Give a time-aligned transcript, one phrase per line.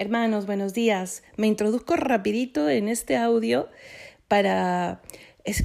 [0.00, 1.24] Hermanos, buenos días.
[1.36, 3.68] Me introduzco rapidito en este audio
[4.28, 5.02] para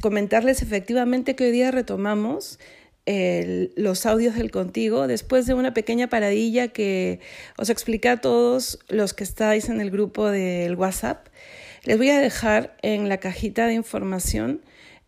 [0.01, 2.57] comentarles efectivamente que hoy día retomamos
[3.05, 7.19] los audios del contigo después de una pequeña paradilla que
[7.59, 11.27] os expliqué a todos los que estáis en el grupo del WhatsApp.
[11.83, 14.61] Les voy a dejar en la cajita de información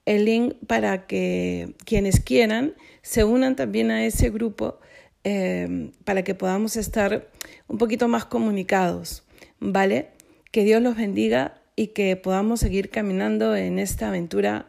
[0.06, 4.80] el link para que quienes quieran se unan también a ese grupo
[5.28, 7.28] eh, para que podamos estar
[7.68, 9.24] un poquito más comunicados,
[9.60, 10.12] ¿vale?
[10.52, 14.68] Que Dios los bendiga y que podamos seguir caminando en esta aventura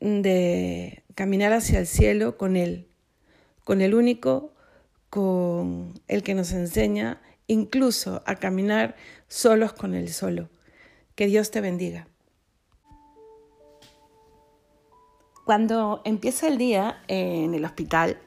[0.00, 2.88] de caminar hacia el cielo con Él,
[3.64, 4.52] con el único,
[5.08, 8.96] con el que nos enseña incluso a caminar
[9.28, 10.50] solos con Él solo.
[11.14, 12.06] Que Dios te bendiga.
[15.46, 18.18] Cuando empieza el día en el hospital,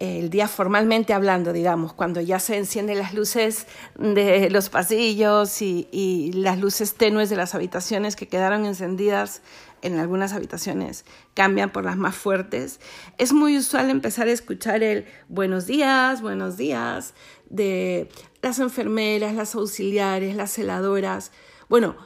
[0.00, 3.66] el día formalmente hablando, digamos, cuando ya se encienden las luces
[3.98, 9.42] de los pasillos y, las luces tenues de las habitaciones que quedaron encendidas
[9.82, 12.80] en algunas habitaciones cambian por las más fuertes,
[13.18, 17.12] es muy usual empezar a escuchar el buenos días, buenos días
[17.50, 18.08] de
[18.40, 21.30] las enfermeras, las auxiliares, las celadoras.
[21.68, 21.96] Bueno,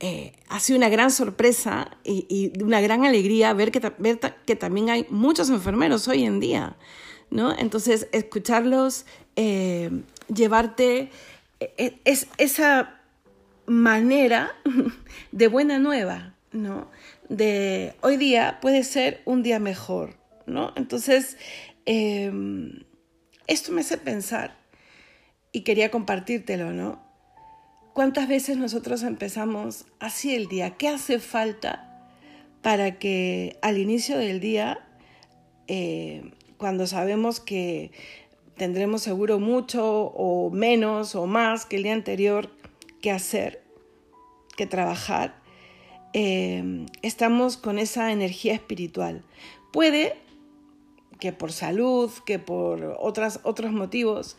[0.00, 0.34] eh,
[0.70, 6.40] una gran sorpresa y, una gran alegría ver que también hay muchos enfermeros hoy en
[6.40, 6.76] día
[7.30, 7.56] ¿no?
[7.56, 9.90] Entonces, escucharlos, eh,
[10.32, 11.10] llevarte
[11.60, 13.00] eh, es, esa
[13.66, 14.54] manera
[15.32, 16.90] de buena nueva, ¿no?
[17.28, 20.14] De hoy día puede ser un día mejor,
[20.46, 20.72] ¿no?
[20.76, 21.36] Entonces,
[21.86, 22.84] em,
[23.46, 24.56] esto me hace pensar
[25.52, 27.02] y quería compartírtelo, ¿no?
[27.94, 30.76] ¿Cuántas veces nosotros empezamos así el día?
[30.76, 32.10] ¿Qué hace falta
[32.60, 34.84] para que al inicio del día
[35.68, 36.32] eh,
[36.64, 37.90] cuando sabemos que
[38.56, 42.48] tendremos seguro mucho o menos o más que el día anterior
[43.02, 43.62] que hacer,
[44.56, 45.42] que trabajar,
[46.14, 49.26] eh, estamos con esa energía espiritual.
[49.74, 50.16] Puede
[51.20, 54.38] que por salud, que por otras, otros motivos,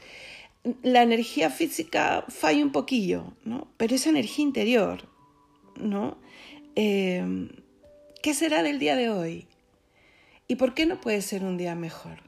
[0.81, 3.67] la energía física falle un poquillo, ¿no?
[3.77, 5.07] Pero esa energía interior,
[5.75, 6.17] ¿no?
[6.75, 7.51] Eh,
[8.23, 9.47] ¿Qué será del día de hoy?
[10.47, 12.19] ¿Y por qué no puede ser un día mejor?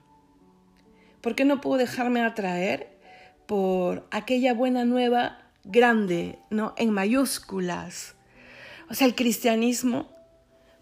[1.21, 2.97] ¿Por qué no puedo dejarme atraer
[3.45, 6.73] por aquella buena nueva grande, ¿no?
[6.77, 8.15] En mayúsculas.
[8.89, 10.09] O sea, el cristianismo,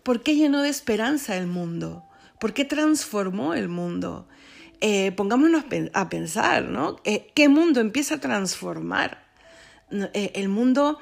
[0.04, 2.06] ¿por qué llenó de esperanza el mundo?
[2.40, 4.28] ¿Por qué transformó el mundo?
[4.82, 6.98] Eh, pongámonos a pensar, ¿no?
[7.04, 9.26] Eh, ¿Qué mundo empieza a transformar?
[9.92, 11.00] Eh, el mundo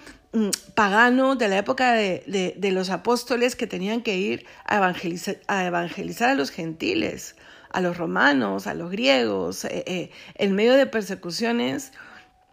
[0.74, 6.30] pagano de la época de, los apóstoles que tenían que ir a evangelizar, a evangelizar
[6.30, 7.36] a los gentiles,
[7.70, 11.92] a los romanos, a los griegos, eh, eh, en medio de persecuciones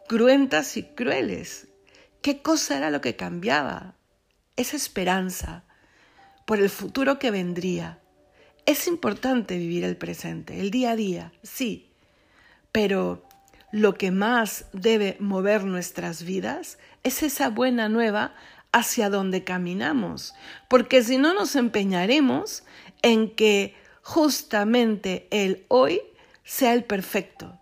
[0.08, 1.68] cruentas y crueles.
[2.20, 3.94] ¿Qué cosa era lo que cambiaba?
[4.56, 5.64] Esa esperanza
[6.44, 8.00] por el futuro que vendría.
[8.66, 11.92] Es importante vivir el presente, el día a día, sí,
[12.72, 13.24] pero
[13.72, 18.34] lo que más debe mover nuestras vidas es esa buena nueva
[18.72, 20.34] hacia donde caminamos,
[20.68, 22.62] porque si no nos empeñaremos
[23.02, 26.00] en que justamente el hoy
[26.44, 27.58] sea el perfecto.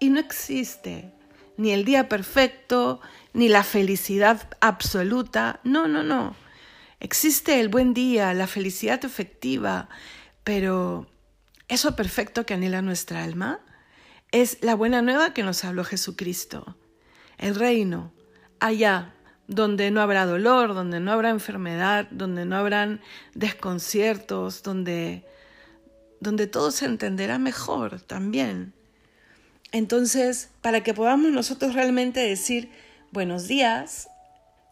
[0.00, 1.12] Y no existe
[1.56, 3.00] ni el día perfecto,
[3.32, 5.60] ni la felicidad absoluta.
[5.64, 6.36] No, no, no.
[7.00, 9.88] Existe el buen día, la felicidad efectiva,
[10.42, 11.06] pero
[11.68, 13.60] eso perfecto que anhela nuestra alma
[14.32, 16.76] es la buena nueva que nos habló Jesucristo.
[17.38, 18.12] El reino,
[18.60, 19.14] allá
[19.46, 23.00] donde no habrá dolor, donde no habrá enfermedad, donde no habrán
[23.34, 25.24] desconciertos, donde,
[26.20, 28.72] donde todo se entenderá mejor también.
[29.72, 32.70] Entonces, para que podamos nosotros realmente decir
[33.10, 34.08] buenos días,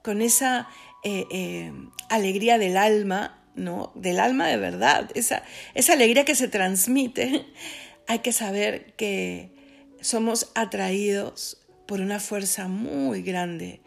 [0.03, 0.69] con esa
[1.05, 1.73] eh, eh,
[2.09, 3.93] alegría del alma, ¿no?
[3.95, 5.43] Del alma de verdad, esa,
[5.75, 7.47] esa alegría que se transmite,
[8.09, 9.53] hay que saber que
[10.01, 13.81] somos atraídos por una fuerza muy grande,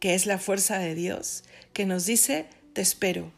[0.00, 3.32] que es la fuerza de Dios, que nos dice, te espero.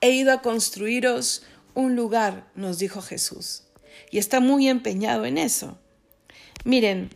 [0.00, 1.42] He ido a construiros
[1.74, 3.64] un lugar, nos dijo Jesús,
[4.10, 5.78] y está muy empeñado en eso.
[6.64, 7.10] Miren,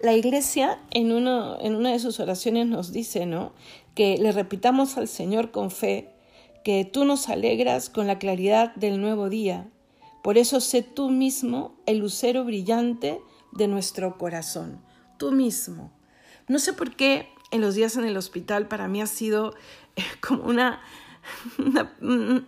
[0.00, 3.52] la iglesia en, uno, en una de sus oraciones nos dice, ¿no?
[3.94, 6.10] Que le repitamos al Señor con fe
[6.64, 9.66] que tú nos alegras con la claridad del nuevo día
[10.22, 13.20] por eso sé tú mismo el lucero brillante
[13.58, 14.80] de nuestro corazón,
[15.18, 15.92] tú mismo.
[16.46, 19.54] No sé por qué en los días en el hospital para mí ha sido
[19.96, 20.80] eh, como una,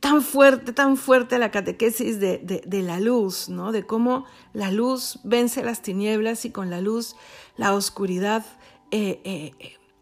[0.00, 3.70] tan fuerte, tan fuerte la catequesis de, la luz, ¿no?
[3.70, 7.14] De cómo la luz vence las tinieblas y con la luz
[7.56, 8.44] la oscuridad
[8.90, 9.52] eh, eh,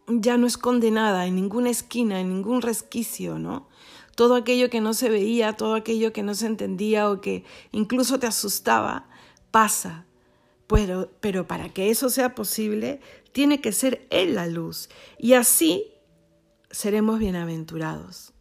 [0.06, 3.68] ya no es condenada en ninguna esquina, en ningún resquicio, ¿no?
[4.14, 8.18] Todo aquello que no se veía, todo aquello que no se entendía o que incluso
[8.18, 9.09] te asustaba,
[9.50, 10.06] pasa.
[10.66, 13.00] Pero, pero para que eso sea posible,
[13.32, 14.88] tiene que ser Él la luz.
[15.18, 15.92] Y así
[16.70, 18.32] seremos bienaventurados.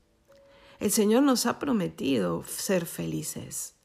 [0.79, 3.75] El Señor nos ha prometido ser felices.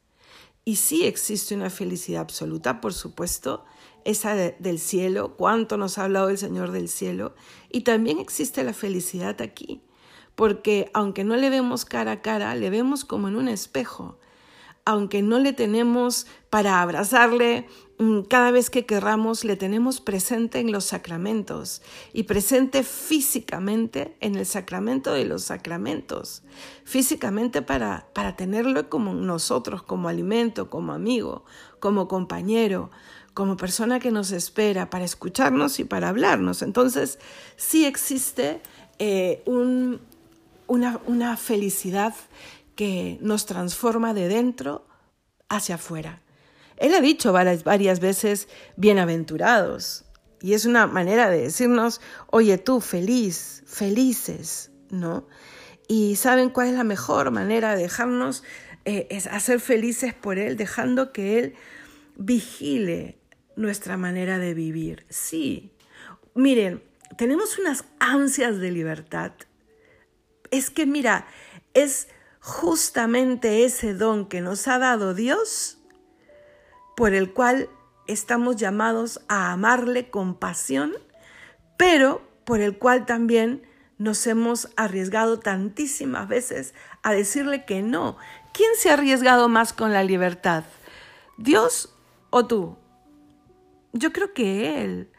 [0.65, 3.65] Y sí existe una felicidad absoluta, por supuesto,
[4.05, 7.35] esa del cielo, cuánto nos ha hablado el Señor del cielo,
[7.71, 9.83] y también existe la felicidad aquí,
[10.35, 14.19] porque aunque no le vemos cara a cara, le vemos como en un espejo,
[14.85, 17.67] aunque no le tenemos para abrazarle
[17.99, 21.83] mm, cada vez que querramos, le tenemos presente en los sacramentos
[22.13, 26.43] y presente físicamente en el sacramento de los sacramentos,
[26.85, 31.45] físicamente para, para tenerlo como nosotros, como alimento, como amigo,
[31.81, 32.91] como compañero,
[33.33, 36.63] como persona que nos espera para escucharnos y para hablarnos.
[36.63, 37.19] Entonces,
[37.57, 38.61] sí existe
[38.99, 42.15] eh, una, una felicidad
[42.75, 44.87] que nos transforma de dentro
[45.49, 46.23] hacia afuera.
[46.77, 50.05] Él ha dicho varias, varias veces, bienaventurados.
[50.41, 52.01] Y es una manera de decirnos,
[52.31, 55.27] oye tú, feliz, felices, ¿no?
[55.89, 58.43] Y saben cuál es la mejor manera de dejarnos
[58.85, 61.55] eh, es hacer felices por Él, dejando que Él
[62.17, 63.19] vigile
[63.57, 65.07] nuestra manera de vivir.
[65.09, 65.73] Sí,
[66.35, 66.83] miren,
[67.17, 69.33] tenemos unas ansias de libertad.
[70.51, 71.27] Es que, mira,
[71.73, 72.09] es
[72.45, 75.79] justamente ese don que nos ha dado Dios
[76.95, 77.71] por el cual
[78.07, 80.93] estamos llamados a amarle con pasión,
[81.79, 88.19] pero por el cual también nos hemos arriesgado tantísimas veces a decirle que no.
[88.53, 90.65] ¿Quién se ha arriesgado más con la libertad?
[91.39, 91.97] ¿Dios
[92.29, 92.77] o tú?
[93.95, 95.11] Yo creo que Él,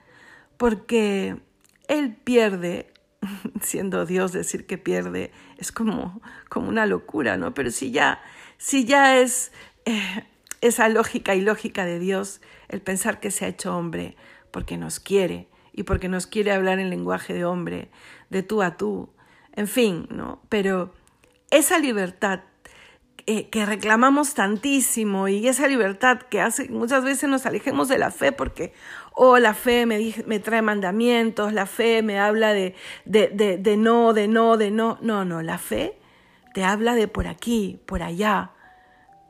[0.57, 1.41] porque
[1.87, 2.93] Él pierde,
[3.61, 7.53] siendo Dios decir que pierde, es como, como una locura, ¿no?
[7.53, 8.21] Pero si ya,
[8.57, 9.51] si ya es
[9.85, 10.25] eh,
[10.61, 14.15] esa lógica y lógica de Dios, el pensar que se ha hecho hombre
[14.51, 17.89] porque nos quiere y porque nos quiere hablar en lenguaje de hombre,
[18.29, 19.09] de tú a tú,
[19.55, 20.41] en fin, ¿no?
[20.49, 20.93] Pero
[21.51, 22.41] esa libertad
[23.27, 27.97] eh, que reclamamos tantísimo y esa libertad que hace que muchas veces nos alejemos de
[27.97, 28.71] la fe porque,
[29.13, 32.75] oh, la fe me, me trae mandamientos, la fe me habla de,
[33.05, 34.99] de, de, de no, de no, de no.
[35.01, 35.97] No, no, la fe
[36.53, 38.51] te habla de por aquí, por allá,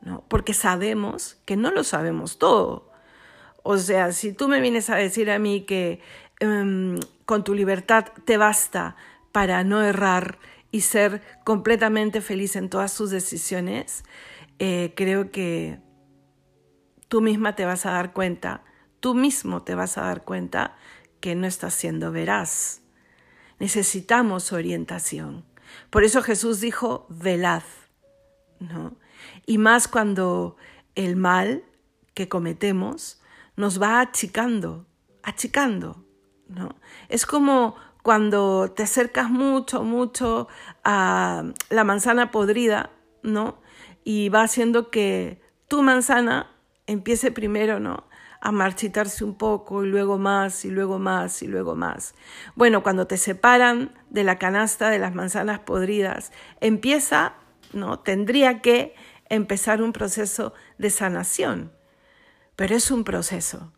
[0.02, 0.22] ¿no?
[0.28, 2.92] porque sabemos que no lo sabemos todo.
[3.62, 6.00] O sea, si tú me vienes a decir a mí que
[6.38, 8.94] em, con tu libertad te basta
[9.32, 10.38] para no errar,
[10.70, 14.04] y ser completamente feliz en todas sus decisiones,
[14.58, 15.80] eh, creo que
[17.08, 18.64] tú misma te vas a dar cuenta,
[19.00, 20.76] tú mismo te vas a dar cuenta
[21.20, 22.82] que no estás siendo veraz.
[23.58, 25.44] Necesitamos orientación.
[25.90, 27.62] Por eso Jesús dijo, velad,
[28.60, 28.96] ¿no?
[29.46, 30.56] Y más cuando
[30.94, 31.64] el mal
[32.14, 33.20] que cometemos
[33.56, 34.86] nos va achicando,
[35.22, 36.04] achicando,
[36.48, 36.76] ¿no?
[37.08, 40.46] Es como cuando te acercas mucho, mucho
[40.84, 42.90] a la manzana podrida,
[43.24, 43.60] ¿no?
[44.04, 46.54] Y va haciendo que tu manzana
[46.86, 48.06] empiece primero, ¿no?
[48.40, 52.14] A marchitarse un poco y luego más y luego más y luego más.
[52.54, 57.34] Bueno, cuando te separan de la canasta de las manzanas podridas, empieza,
[57.72, 57.98] ¿no?
[57.98, 58.94] Tendría que
[59.28, 61.72] empezar un proceso de sanación,
[62.54, 63.72] pero es un proceso.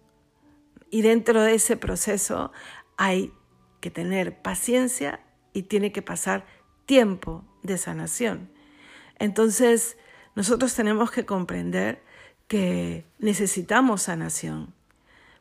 [0.91, 2.53] Y dentro de ese proceso
[2.99, 3.33] hay
[3.81, 5.21] que tener paciencia
[5.53, 6.47] y tiene que pasar
[6.87, 8.51] tiempo de sanación.
[9.19, 9.97] Entonces,
[10.35, 12.03] nosotros tenemos que comprender
[12.47, 14.75] que necesitamos sanación,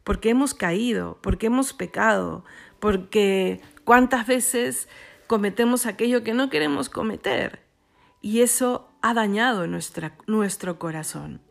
[0.04, 2.44] porque hemos caído, porque hemos pecado,
[2.80, 4.90] porque cuántas veces
[5.28, 7.62] cometemos aquello que no queremos cometer
[8.22, 11.42] y eso ha dañado nuestra, nuestro corazón.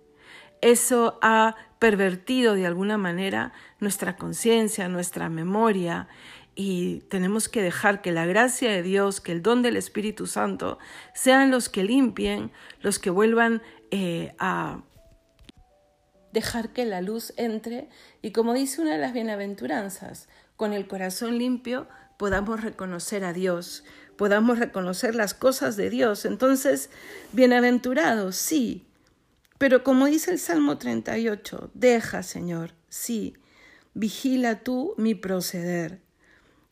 [0.60, 6.08] Eso ha pervertido de alguna manera nuestra conciencia, nuestra memoria
[6.56, 10.78] y tenemos que dejar que la gracia de Dios, que el don del Espíritu Santo
[11.14, 14.82] sean los que limpien, los que vuelvan eh, a
[16.32, 17.88] dejar que la luz entre
[18.22, 23.84] y como dice una de las bienaventuranzas, con el corazón limpio podamos reconocer a Dios,
[24.16, 26.24] podamos reconocer las cosas de Dios.
[26.24, 26.88] Entonces,
[27.32, 28.86] bienaventurados, sí,
[29.58, 33.34] pero como dice el Salmo 38, deja, Señor, sí,
[33.92, 36.05] vigila tú mi proceder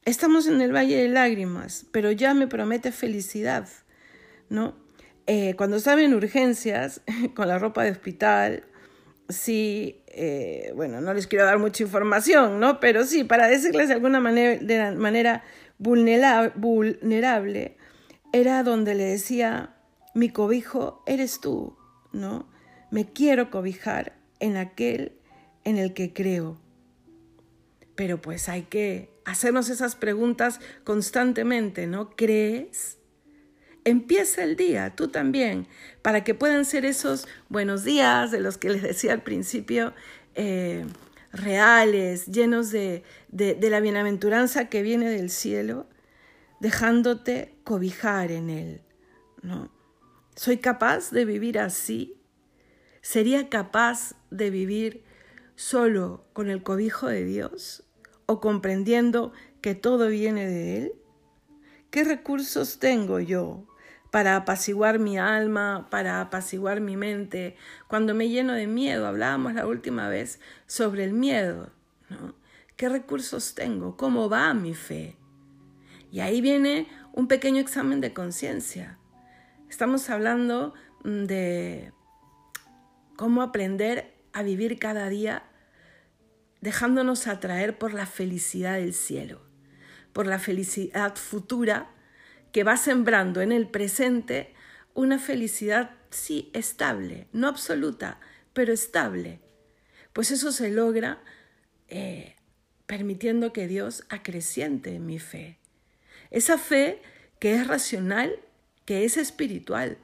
[0.04, 3.68] Estamos en el valle de lágrimas, pero ya me promete felicidad,
[4.48, 4.84] ¿no?
[5.26, 7.00] eh, cuando estaba en urgencias,
[7.34, 8.64] con la ropa de hospital,
[9.28, 12.80] sí, eh, bueno, no les quiero dar mucha información, ¿no?
[12.80, 15.42] Pero sí, para decirles de alguna manera, de manera
[15.78, 17.76] vulnerable,
[18.32, 19.76] era donde le decía,
[20.14, 21.76] mi cobijo eres tú,
[22.12, 22.48] ¿no?
[22.90, 25.12] Me quiero cobijar en aquel
[25.64, 26.60] en el que creo.
[27.96, 32.10] Pero pues hay que hacernos esas preguntas constantemente, ¿no?
[32.10, 32.98] ¿Crees?
[33.84, 35.66] Empieza el día, tú también,
[36.02, 39.92] para que puedan ser esos buenos días de los que les decía al principio,
[40.34, 40.86] eh,
[41.32, 45.86] reales, llenos de, de, de la bienaventuranza que viene del cielo,
[46.60, 48.80] dejándote cobijar en él,
[49.42, 49.70] ¿no?
[50.34, 52.16] ¿Soy capaz de vivir así?
[53.02, 55.04] ¿Sería capaz de vivir
[55.54, 57.83] solo con el cobijo de Dios
[58.26, 60.92] o comprendiendo que todo viene de Él?
[61.90, 63.66] ¿Qué recursos tengo yo
[64.14, 67.56] para apaciguar mi alma, para apaciguar mi mente,
[67.88, 69.08] cuando me lleno de miedo.
[69.08, 70.38] Hablábamos la última vez
[70.68, 71.72] sobre el miedo.
[72.08, 72.36] ¿no?
[72.76, 73.96] ¿Qué recursos tengo?
[73.96, 75.16] ¿Cómo va mi fe?
[76.12, 79.00] Y ahí viene un pequeño examen de conciencia.
[79.68, 81.92] Estamos hablando mm, de
[83.16, 85.42] cómo aprender a vivir cada día
[86.64, 89.42] dejándonos atraer por la felicidad del cielo,
[90.14, 91.90] por la felicidad futura
[92.52, 94.54] que va sembrando en el presente
[94.94, 98.18] una felicidad, sí, estable, no absoluta,
[98.54, 99.40] pero estable.
[100.14, 101.22] Pues eso se logra
[101.88, 102.34] eh,
[102.86, 105.58] permitiendo que Dios acreciente mi fe.
[106.30, 107.02] Esa fe
[107.40, 108.40] que es racional,
[108.86, 109.98] que es espiritual,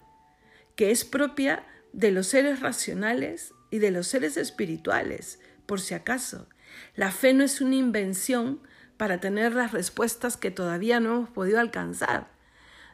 [0.76, 6.48] que es propia de los seres racionales y de los seres espirituales, por si acaso.
[6.94, 8.60] La fe no es una invención
[8.96, 12.30] para tener las respuestas que todavía no hemos podido alcanzar.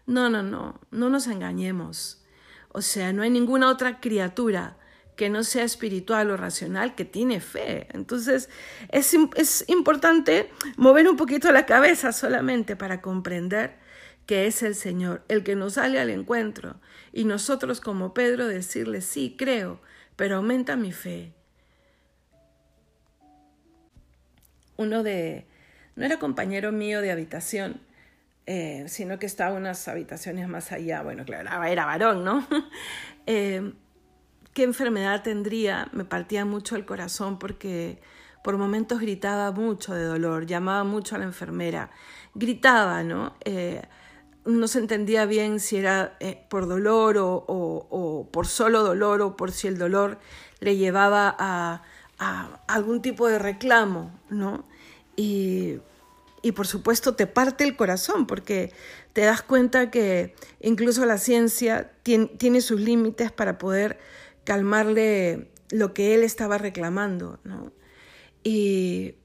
[0.06, 2.22] No, no, no, no nos engañemos.
[2.68, 4.76] O sea, no hay ninguna otra criatura
[5.16, 7.88] que no sea espiritual o racional que tiene fe.
[7.92, 8.50] Entonces,
[8.90, 13.78] es, es importante mover un poquito la cabeza solamente para comprender
[14.26, 16.80] que es el Señor el que nos sale al encuentro
[17.12, 19.80] y nosotros como Pedro decirle, sí, creo,
[20.16, 21.32] pero aumenta mi fe.
[24.76, 25.46] Uno de,
[25.94, 27.80] no era compañero mío de habitación,
[28.46, 31.02] eh, sino que estaba unas habitaciones más allá.
[31.02, 32.46] Bueno, claro, era varón, ¿no?
[33.28, 33.72] Eh,
[34.54, 35.88] ¿Qué enfermedad tendría?
[35.92, 37.98] Me partía mucho el corazón porque
[38.44, 41.90] por momentos gritaba mucho de dolor, llamaba mucho a la enfermera,
[42.36, 43.34] gritaba, ¿no?
[43.44, 43.82] Eh,
[44.44, 46.16] no se entendía bien si era
[46.48, 50.20] por dolor o, o, por solo dolor o por si el dolor
[50.60, 51.82] le llevaba a,
[52.18, 54.64] a algún tipo de reclamo, ¿no?
[55.16, 55.80] Y
[56.46, 58.72] y por supuesto te parte el corazón porque
[59.12, 63.98] te das cuenta que incluso la ciencia tiene, sus límites para poder
[64.44, 67.40] calmarle lo que él estaba reclamando.
[67.42, 67.72] ¿no?
[68.44, 69.16] Y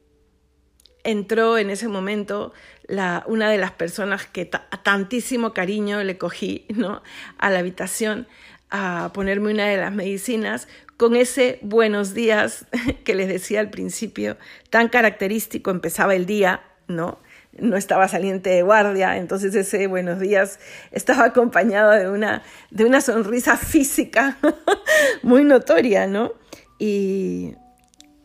[1.04, 2.54] entró en ese momento
[2.88, 7.04] la, una de las personas que tantísimo cariño le cogí ¿no?
[7.38, 8.28] a la habitación
[8.72, 10.68] a ponerme una de las medicinas
[11.02, 12.68] con ese buenos días
[13.04, 14.38] que les decía al principio,
[14.70, 17.18] tan característico, empezaba el día ¿no?
[17.54, 20.60] No estaba saliente de guardia, entonces ese buenos días
[20.92, 24.38] estaba acompañado de una, de una sonrisa física
[25.24, 26.34] muy notoria, ¿no?
[26.78, 27.56] Y,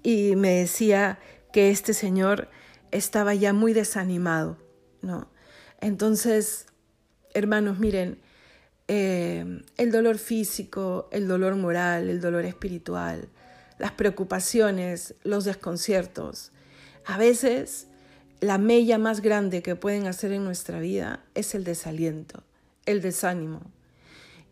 [0.02, 1.18] y me decía
[1.54, 2.50] que este señor
[2.90, 4.58] estaba ya muy desanimado,
[5.00, 5.30] ¿no?
[5.80, 6.66] Entonces,
[7.32, 8.18] hermanos, miren,
[8.88, 13.28] eh, el dolor físico, el dolor moral, el dolor espiritual,
[13.78, 16.52] las preocupaciones, los desconciertos,
[17.04, 17.88] a veces
[18.40, 22.42] la mella más grande que pueden hacer en nuestra vida es el desaliento,
[22.84, 23.62] el desánimo.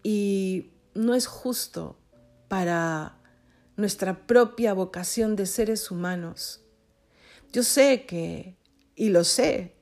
[0.02, 1.98] Y no es justo
[2.48, 3.16] para
[3.76, 6.60] nuestra propia vocación de seres humanos.
[7.52, 8.56] Yo sé que,
[8.94, 9.74] y lo sé,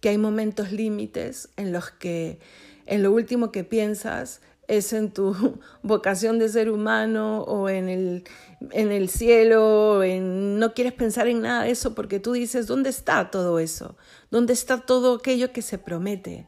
[0.00, 2.38] que hay momentos límites en los que
[2.88, 8.24] en lo último que piensas es en tu vocación de ser humano o en el,
[8.72, 12.90] en el cielo, en, no quieres pensar en nada de eso porque tú dices, ¿dónde
[12.90, 13.96] está todo eso?
[14.30, 16.46] ¿Dónde está todo aquello que se promete?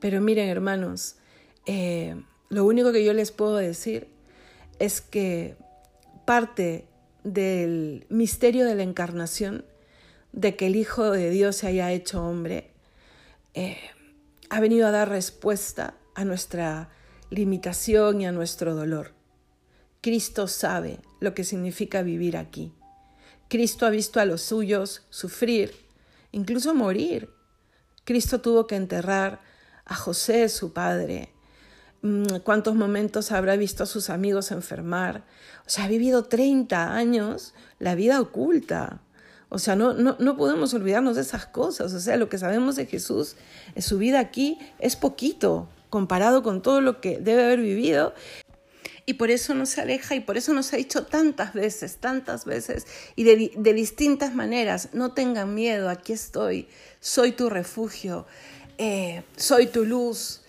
[0.00, 1.16] Pero miren, hermanos,
[1.66, 4.08] eh, lo único que yo les puedo decir
[4.78, 5.56] es que
[6.24, 6.86] parte
[7.22, 9.66] del misterio de la encarnación,
[10.32, 12.70] de que el Hijo de Dios se haya hecho hombre,
[13.52, 13.76] eh,
[14.50, 16.90] ha venido a dar respuesta a nuestra
[17.30, 19.14] limitación y a nuestro dolor.
[20.00, 22.72] Cristo sabe lo que significa vivir aquí.
[23.48, 25.74] Cristo ha visto a los suyos sufrir,
[26.32, 27.30] incluso morir.
[28.04, 29.40] Cristo tuvo que enterrar
[29.84, 31.32] a José, su padre,
[32.02, 35.24] mm, cuántos momentos habrá visto a sus amigos enfermar.
[35.66, 39.02] O sea, ha vivido 30 años la vida oculta.
[39.50, 41.92] O sea, no, no, no podemos olvidarnos de esas cosas.
[41.92, 43.36] O sea, lo que sabemos de Jesús,
[43.74, 48.14] en su vida aquí, es poquito comparado con todo lo que debe haber vivido.
[49.06, 52.86] Y por eso nos aleja y por eso nos ha dicho tantas veces, tantas veces
[53.16, 56.68] y de, de distintas maneras, no tengan miedo, aquí estoy,
[57.00, 58.26] soy tu refugio,
[58.78, 60.42] eh, soy tu luz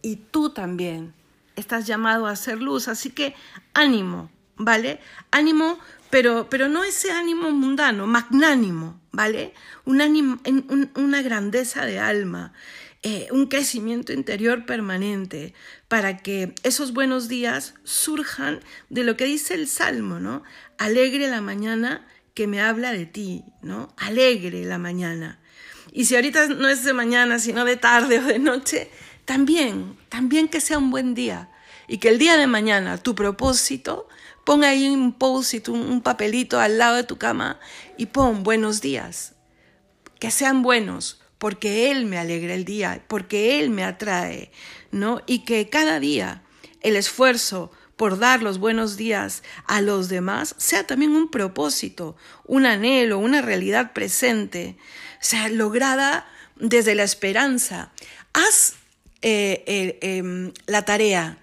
[0.00, 1.12] y tú también
[1.54, 2.88] estás llamado a ser luz.
[2.88, 3.34] Así que
[3.74, 4.98] ánimo, ¿vale?
[5.30, 5.78] Ánimo,
[6.12, 9.54] pero, pero no ese ánimo mundano, magnánimo, ¿vale?
[9.86, 10.38] Un ánimo,
[10.94, 12.52] una grandeza de alma,
[13.02, 15.54] eh, un crecimiento interior permanente,
[15.88, 20.42] para que esos buenos días surjan de lo que dice el Salmo, ¿no?
[20.76, 23.94] Alegre la mañana que me habla de ti, ¿no?
[23.96, 25.40] Alegre la mañana.
[25.92, 28.90] Y si ahorita no es de mañana, sino de tarde o de noche,
[29.24, 31.48] también, también que sea un buen día.
[31.88, 34.08] Y que el día de mañana tu propósito,
[34.44, 37.58] ponga ahí un post un, un papelito al lado de tu cama
[37.96, 39.34] y pon buenos días.
[40.18, 44.52] Que sean buenos, porque Él me alegra el día, porque Él me atrae,
[44.90, 45.20] ¿no?
[45.26, 46.42] Y que cada día
[46.80, 52.66] el esfuerzo por dar los buenos días a los demás sea también un propósito, un
[52.66, 54.76] anhelo, una realidad presente
[55.20, 57.92] sea, lograda desde la esperanza.
[58.32, 58.74] Haz
[59.22, 61.38] eh, eh, em, la tarea.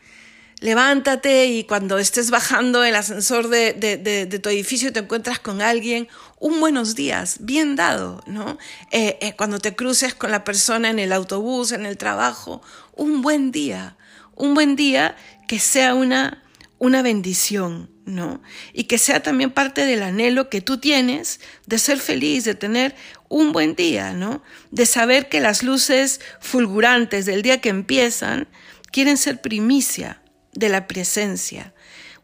[0.61, 6.09] Levántate y cuando estés bajando el ascensor de, tu edificio y te encuentras con alguien,
[6.37, 8.57] un buenos días, bien dado, ¿no?
[8.91, 12.61] Eh, cuando te cruces con la persona en el autobús, en el trabajo,
[12.93, 13.95] un buen día,
[14.35, 15.15] un buen día
[15.47, 16.43] que sea una,
[16.77, 18.41] una bendición, ¿no?
[18.73, 22.95] Y que sea también parte del anhelo que tú tienes de ser feliz, de tener
[23.29, 24.43] un buen día, ¿no?
[24.71, 28.49] De saber que las luces fulgurantes del día que empiezan
[28.91, 30.21] quieren ser primicia
[30.59, 31.73] de la presencia,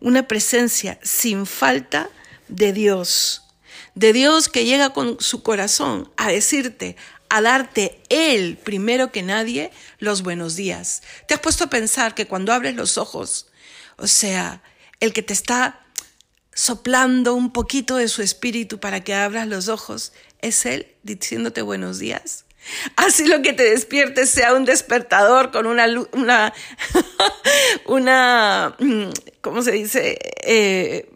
[0.01, 2.10] una presencia sin falta
[2.50, 3.44] de Dios,
[3.96, 6.98] de Dios que llega con su corazón a decirte,
[7.30, 11.01] a darte Él primero que nadie los buenos días.
[11.27, 13.48] ¿Te has puesto a pensar que cuando abres los ojos,
[13.96, 14.62] o sea,
[15.00, 15.86] el que te está
[16.53, 22.00] soplando un poquito de su espíritu para que abras los ojos, es Él diciéndote buenos
[22.00, 22.45] días.
[22.96, 26.54] Así lo que te despiertes sea un despertador con una, una,
[27.86, 29.10] una, mm,
[29.42, 30.18] ¿cómo se dice?
[30.44, 31.10] Eh,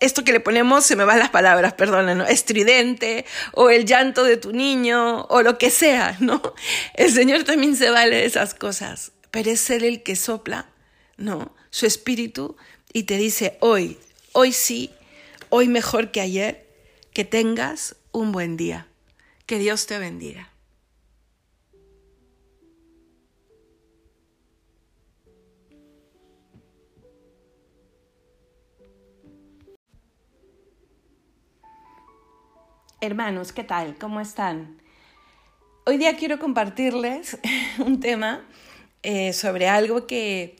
[0.00, 2.26] esto que le ponemos, se me van las palabras, perdona, ¿no?
[2.26, 6.42] Estridente, o el llanto de tu niño, o lo que sea, ¿no?
[6.94, 10.68] El Señor también se vale de esas cosas, pero es Él el que sopla,
[11.16, 11.54] ¿no?
[11.70, 12.56] Su espíritu
[12.92, 13.98] y te dice, hoy,
[14.32, 14.90] hoy sí,
[15.48, 16.66] hoy mejor que ayer,
[17.12, 18.86] que tengas un buen día.
[19.46, 20.50] Que Dios te bendiga.
[33.00, 33.96] Hermanos, ¿qué tal?
[33.98, 34.82] ¿Cómo están?
[35.84, 37.38] Hoy día quiero compartirles
[37.78, 38.44] un tema
[39.04, 40.56] eh, sobre algo que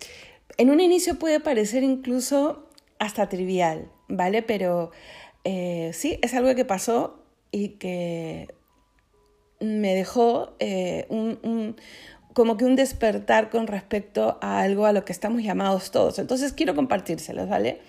[0.58, 2.70] en un inicio puede parecer incluso
[3.00, 4.42] hasta trivial, ¿vale?
[4.42, 4.92] Pero
[5.42, 7.20] eh, sí, es algo que pasó
[7.50, 8.54] y que
[9.60, 11.76] me dejó eh, un,
[12.32, 16.18] como que un despertar con respecto a algo a lo que estamos llamados todos.
[16.18, 17.80] Entonces quiero compartírselos, ¿vale?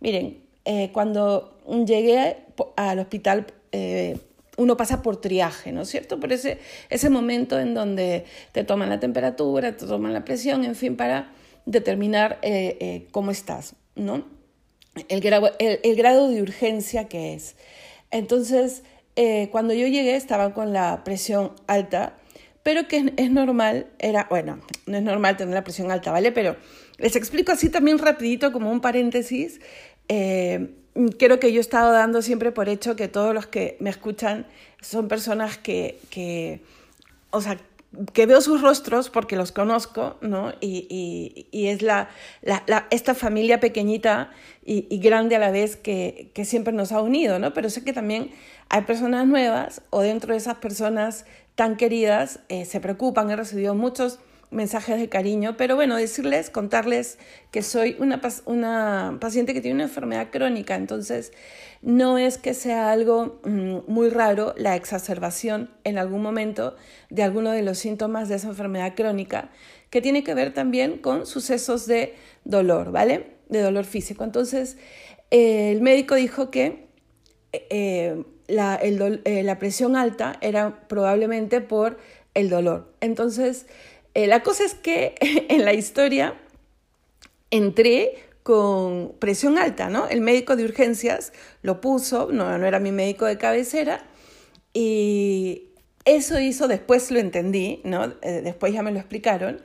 [0.00, 2.38] Miren, eh, cuando llegué
[2.76, 3.46] al hospital,
[4.56, 6.18] uno pasa por triaje, ¿no es cierto?
[6.18, 10.74] Por ese, ese momento en donde te toman la temperatura, te toman la presión, en
[10.74, 11.30] fin, para
[11.66, 12.40] determinar
[13.12, 14.24] cómo estás, ¿no?
[15.08, 17.56] el grado, el, grado de urgencia que es.
[18.10, 18.82] Entonces,
[19.22, 22.14] eh, cuando yo llegué estaba con la presión alta,
[22.62, 26.32] pero que es, normal, era, bueno, no es normal tener la presión alta, ¿vale?
[26.32, 26.56] Pero
[26.96, 29.60] les explico así también rapidito como un paréntesis.
[30.08, 30.70] Eh,
[31.18, 34.46] creo que yo he estado dando siempre por hecho que todos los que me escuchan
[34.80, 36.62] son personas que, que
[37.28, 37.58] o sea,
[38.12, 40.52] que veo sus rostros porque los conozco, ¿no?
[40.60, 42.08] Y, es la,
[42.90, 44.30] esta familia pequeñita
[44.64, 47.52] y, grande a la vez que, siempre nos ha unido, ¿no?
[47.52, 48.30] Pero sé que también
[48.68, 51.24] hay personas nuevas o dentro de esas personas
[51.56, 53.30] tan queridas eh, se preocupan.
[53.30, 57.18] He recibido muchos mensajes de cariño, pero bueno, decirles, contarles
[57.50, 61.32] que soy una, una paciente que tiene una enfermedad crónica, entonces
[61.82, 66.76] no es que sea algo mm, muy raro la exacerbación en algún momento
[67.08, 69.50] de alguno de los síntomas de esa enfermedad crónica,
[69.88, 73.26] que tiene que ver también con sucesos de dolor, ¿vale?
[73.48, 74.24] De dolor físico.
[74.24, 74.76] Entonces,
[75.30, 76.86] el médico dijo que
[77.52, 81.98] eh, la, eh, la, presión alta era probablemente por
[82.34, 82.92] el dolor.
[83.00, 83.66] Entonces,
[84.14, 85.14] Eh, la cosa es que
[85.48, 86.34] en la historia
[87.50, 90.08] entré con presión alta, ¿no?
[90.08, 94.06] El médico de urgencias lo puso, no, no era mi médico de cabecera,
[94.72, 95.68] y
[96.04, 98.14] eso hizo, después lo entendí, ¿no?
[98.22, 99.62] Eh, después ya me lo explicaron,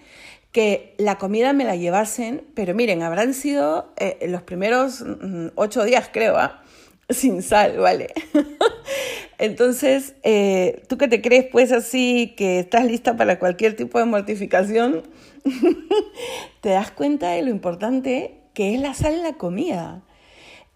[0.51, 5.83] que la comida me la llevasen, pero miren, habrán sido eh, los primeros mm, ocho
[5.83, 6.63] días, creo, ¿ah?
[7.09, 8.13] Sin sal, ¿vale?
[9.37, 14.05] Entonces, eh, ¿tú que te crees pues así, que estás lista para cualquier tipo de
[14.05, 15.03] mortificación?
[16.61, 20.01] te das cuenta de lo importante que es la sal en la comida.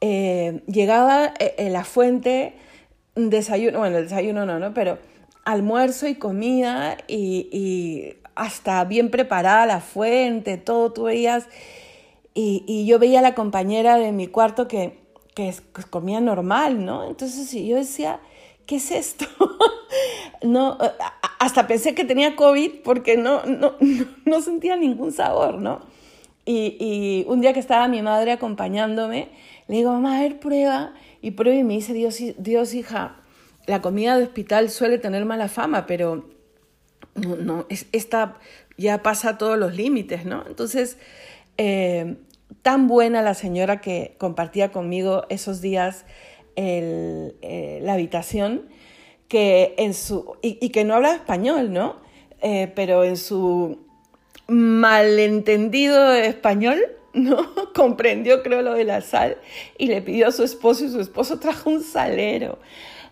[0.01, 2.53] Eh, llegaba eh, la fuente,
[3.15, 4.73] desayuno, bueno, desayuno no, ¿no?
[4.73, 4.97] Pero
[5.45, 11.47] almuerzo y comida y, hasta bien preparada la fuente, todo tú veías.
[12.33, 14.98] Y, y yo veía a la compañera de mi cuarto que
[15.39, 17.07] que comía normal, ¿no?
[17.07, 18.19] Entonces yo decía,
[18.65, 19.25] ¿qué es esto?
[20.43, 20.77] no,
[21.39, 23.75] hasta pensé que tenía COVID porque no, no,
[24.25, 25.81] no sentía ningún sabor, ¿no?
[26.45, 29.29] Y, un día que estaba mi madre acompañándome,
[29.67, 30.93] le digo, mamá, a ver, prueba.
[31.21, 33.17] Y prueba y me dice, Dios, Dios, hija,
[33.67, 36.27] la comida de hospital suele tener mala fama, pero
[37.13, 38.39] no, no, esta
[38.77, 40.43] ya pasa todos los límites, ¿no?
[40.47, 40.97] Entonces,
[41.57, 42.17] eh,
[42.61, 46.05] tan buena la señora que compartía conmigo esos días
[46.55, 48.63] eh, la habitación,
[49.29, 51.97] que en su, y, que no habla español, ¿no?
[52.41, 53.79] Eh, pero en su
[54.47, 56.79] malentendido español,
[57.13, 57.37] ¿no?
[57.73, 59.37] Comprendió, creo, lo de la sal
[59.77, 62.59] y le pidió a su esposo y su esposo trajo un salero.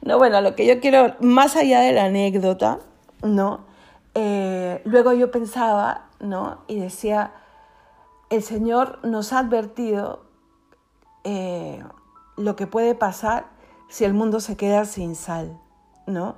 [0.01, 2.79] No, bueno, lo que yo quiero, más allá de la anécdota,
[3.23, 3.65] ¿no?
[4.13, 6.63] Eh, luego yo pensaba, ¿no?
[6.67, 7.31] Y decía,
[8.29, 10.25] el Señor nos ha advertido
[11.23, 11.83] eh,
[12.35, 13.47] lo que puede pasar
[13.89, 15.59] si el mundo se queda sin sal,
[16.05, 16.35] ¿no?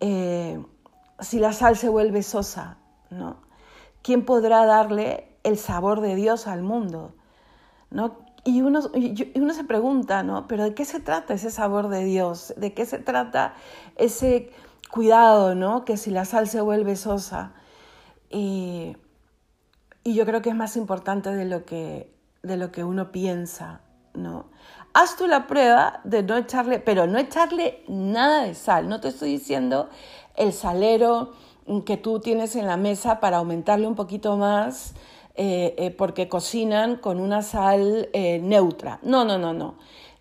[0.00, 0.62] Eh,
[1.20, 2.78] si la sal se vuelve sosa,
[3.10, 3.36] ¿no?
[4.02, 7.14] ¿Quién podrá darle el sabor de Dios al mundo?
[7.90, 8.18] ¿no?
[8.44, 10.46] Y uno, se pregunta, ¿no?
[10.46, 12.54] ¿Pero de qué se trata ese sabor de Dios?
[12.56, 13.54] ¿De qué se trata
[13.96, 14.50] ese
[14.90, 15.84] cuidado, ¿no?
[15.84, 17.52] Que si la sal se vuelve sosa.
[20.08, 22.10] Y yo creo que es más importante de lo que,
[22.42, 23.82] de lo que uno piensa,
[24.14, 24.46] ¿no?
[24.94, 28.88] Haz tú la prueba de no echarle, pero no echarle nada de sal.
[28.88, 29.90] No te estoy diciendo
[30.34, 31.34] el salero
[31.84, 34.94] que tú tienes en la mesa para aumentarle un poquito más
[35.34, 39.00] eh, eh, porque cocinan con una sal eh, neutra.
[39.02, 39.74] No, no, no, no.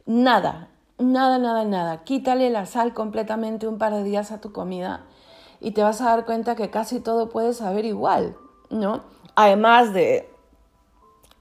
[0.05, 2.03] Nada, nada, nada, nada.
[2.03, 5.05] Quítale la sal completamente un par de días a tu comida
[5.61, 8.35] y te vas a dar cuenta que casi todo puede saber igual,
[8.69, 9.15] ¿no?
[9.37, 10.29] Además de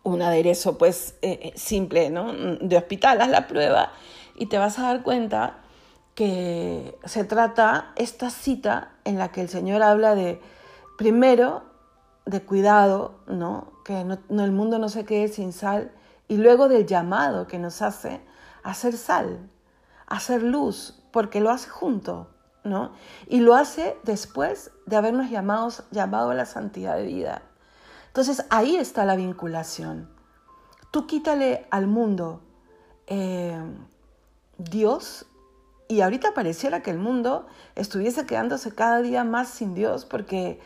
[0.03, 2.33] un aderezo pues eh, eh, simple, ¿no?
[2.61, 3.91] De hospital, haz la prueba
[4.37, 5.61] y te vas a dar cuenta
[6.15, 10.41] que se trata esta cita en la que el Señor habla de,
[10.99, 11.65] primero,
[12.27, 13.73] de cuidado, ¿no?
[13.83, 15.91] Que no, el mundo no se quede sin sal,
[16.29, 18.21] y luego del llamado que nos hace
[18.63, 19.49] a hacer sal,
[20.07, 22.29] a hacer luz, porque lo hace junto,
[22.63, 22.93] ¿no?
[23.27, 27.43] Y lo hace después de habernos llamados, llamado a la santidad de vida.
[28.17, 30.09] Entonces ahí está la vinculación.
[30.91, 32.41] Tú quítale al mundo
[33.09, 33.61] eh,
[34.57, 35.27] Dios
[35.87, 40.59] y ahorita pareciera que el mundo estuviese quedándose cada día más sin Dios porque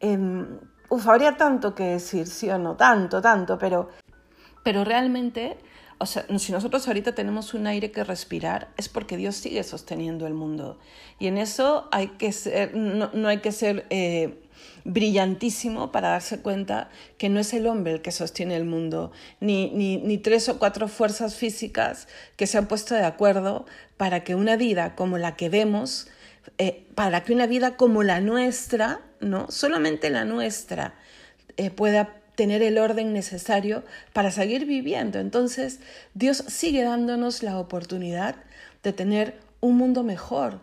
[0.00, 0.18] eh,
[1.06, 3.90] habría tanto que decir, sí o no, tanto, tanto, pero,
[4.64, 5.56] pero realmente,
[5.98, 10.26] o sea, si nosotros ahorita tenemos un aire que respirar, es porque Dios sigue sosteniendo
[10.26, 10.80] el mundo.
[11.20, 13.86] Y en eso hay que ser, no, hay que ser...
[13.90, 14.42] Eh,
[14.84, 19.70] brillantísimo para darse cuenta que no es el hombre el que sostiene el mundo, ni,
[19.70, 23.66] ni, tres o cuatro fuerzas físicas que se han puesto de acuerdo
[23.96, 26.08] para que una vida como la que vemos,
[26.58, 29.50] eh, para que una vida como la nuestra, ¿no?
[29.50, 30.94] solamente la nuestra,
[31.56, 35.18] eh, pueda tener el orden necesario para seguir viviendo.
[35.18, 35.80] Entonces,
[36.14, 38.36] Dios sigue dándonos la oportunidad
[38.84, 40.60] de tener un mundo mejor,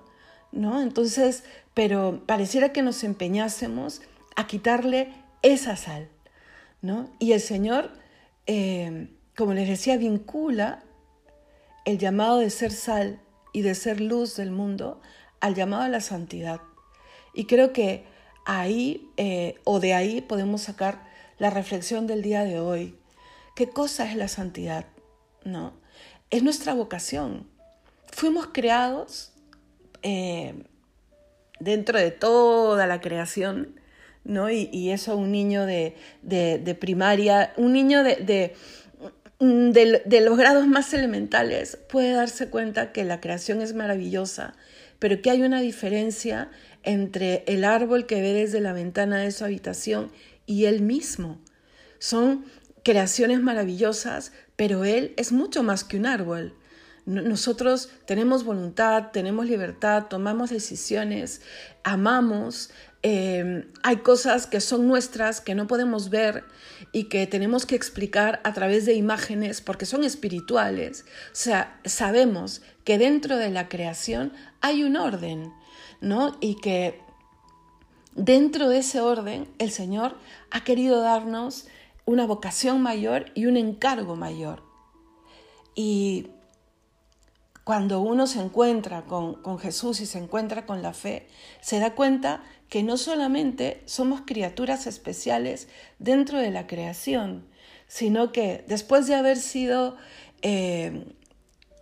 [0.55, 0.81] ¿no?
[0.81, 4.01] Entonces, pero pareciera que nos empeñásemos
[4.35, 5.13] a quitarle
[5.43, 6.09] esa sal,
[6.81, 7.09] ¿no?
[7.19, 7.91] Y el Señor,
[8.47, 10.83] eh, como les decía, vincula
[11.85, 13.19] el llamado de ser sal
[13.53, 15.01] y de ser luz del mundo
[15.39, 16.61] al llamado a la santidad.
[17.33, 18.05] Y creo que
[18.45, 21.05] ahí eh, o de ahí podemos sacar
[21.37, 22.97] la reflexión del día de hoy.
[23.55, 24.85] ¿Qué cosa es la santidad?
[25.43, 25.73] ¿No?
[26.29, 27.47] Es nuestra vocación.
[28.11, 29.34] Fuimos creados
[30.07, 30.53] eh,
[31.59, 33.79] dentro de toda la creación,
[34.23, 34.51] ¿no?
[34.51, 35.95] Y, eso un niño de,
[36.79, 38.53] primaria, un niño de,
[39.39, 44.55] mm, de, de los grados más elementales puede darse cuenta que la creación es maravillosa,
[44.99, 46.51] pero que hay una diferencia
[46.83, 50.11] entre el árbol que ve desde la ventana de su habitación
[50.45, 51.41] y él mismo.
[51.97, 52.45] Son
[52.83, 56.53] creaciones maravillosas, pero él es mucho más que un árbol.
[57.05, 61.41] Nosotros tenemos voluntad, tenemos libertad, tomamos decisiones,
[61.83, 62.71] amamos,
[63.03, 66.43] em, hay cosas que son nuestras, que no podemos ver
[66.91, 71.05] y que tenemos que explicar a través de imágenes porque son espirituales.
[71.27, 75.53] O sea, sabemos que dentro de la creación hay un orden,
[76.01, 76.37] ¿no?
[76.41, 76.99] Y que
[78.15, 80.17] dentro de ese orden el Señor
[80.49, 81.67] ha querido darnos
[82.05, 84.63] una vocación mayor y un encargo mayor.
[85.75, 86.29] Y
[87.65, 91.27] cuando uno se encuentra con, Jesús y se encuentra con la fe,
[91.61, 97.47] se da cuenta que no solamente somos criaturas especiales dentro de la creación,
[97.87, 99.97] sino que después de haber sido
[100.43, 101.05] eh,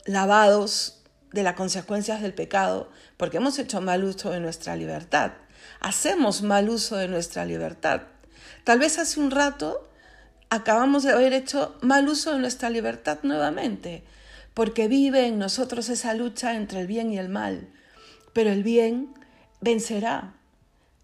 [0.06, 5.34] lavados de las consecuencias del pecado, porque hemos hecho mal uso de nuestra libertad,
[5.82, 8.04] hacemos mal uso de nuestra libertad.
[8.64, 9.90] Tal vez hace un rato
[10.50, 14.06] acabamos de haber hecho mal uso de nuestra libertad nuevamente
[14.54, 17.68] porque vive en nosotros esa lucha entre el bien y el mal.
[18.34, 19.14] Pero el bien
[19.62, 20.36] vencerá.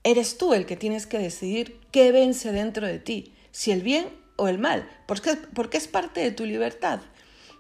[0.04, 4.10] Eres tú el que tienes que decidir qué vence dentro de ti, si el bien
[4.38, 7.02] o el mal, porque, porque es parte de tu libertad.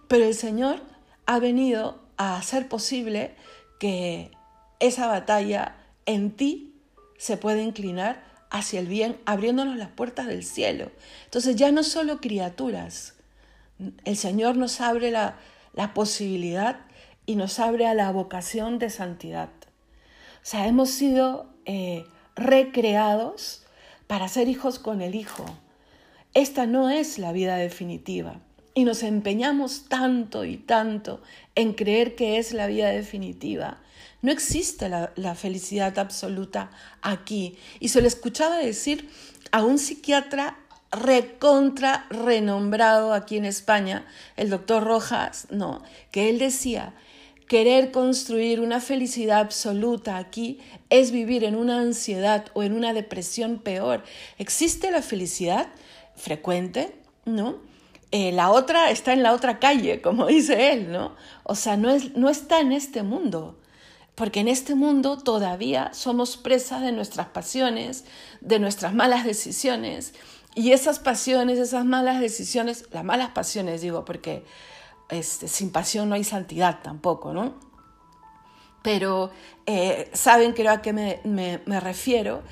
[0.08, 0.82] Pero el Señor
[1.26, 3.36] ha venido a hacer posible
[3.80, 4.32] que
[4.80, 5.76] esa batalla
[6.06, 6.74] en ti
[7.18, 10.92] se pueda inclinar hacia el bien, abriéndonos las puertas del cielo.
[11.26, 13.16] Entonces ya no solo criaturas,
[14.06, 15.38] el Señor nos abre la,
[15.74, 16.80] la posibilidad
[17.26, 19.50] y nos abre a la vocación de santidad.
[20.42, 22.06] O sea, hemos sido eh,
[22.36, 23.66] recreados
[24.08, 25.46] para ser hijos con el Hijo.
[26.34, 28.42] Esta no es la vida definitiva.
[28.74, 31.22] Y nos empeñamos tanto y tanto
[31.56, 33.82] en creer que es la vida definitiva.
[34.22, 37.58] No existe la, la felicidad absoluta aquí.
[37.80, 39.10] Y se lo escuchaba decir
[39.52, 40.58] a un psiquiatra
[40.92, 44.06] recontra renombrado aquí en España,
[44.38, 46.94] el doctor Rojas, no, que él decía,
[47.48, 53.60] querer construir una felicidad absoluta aquí es vivir en una ansiedad o en una depresión
[53.60, 54.04] peor.
[54.38, 55.68] ¿Existe la felicidad
[56.16, 56.96] frecuente?
[57.26, 57.58] ¿No?
[58.12, 61.16] Eh, la otra está en la otra calle, como dice él, ¿no?
[61.44, 63.60] O sea, no, es, no está en este mundo
[64.20, 68.04] porque en este mundo todavía somos presas de nuestras pasiones,
[68.42, 70.14] de nuestras malas decisiones,
[70.60, 74.44] y esas pasiones, esas malas decisiones, las malas pasiones digo, porque
[75.08, 77.54] este, sin pasión no hay santidad tampoco, ¿no?
[78.82, 79.32] Pero
[79.66, 82.44] eh, saben creo a qué me, refiero.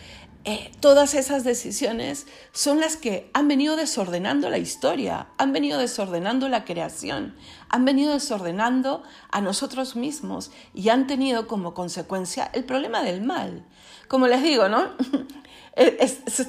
[0.45, 6.47] Eh, todas esas decisiones son las que han venido desordenando la historia, han venido desordenando
[6.47, 7.35] la creación,
[7.67, 13.65] han venido desordenando a nosotros mismos y han tenido como consecuencia el problema del mal.
[14.07, 14.91] Como les digo, ¿no?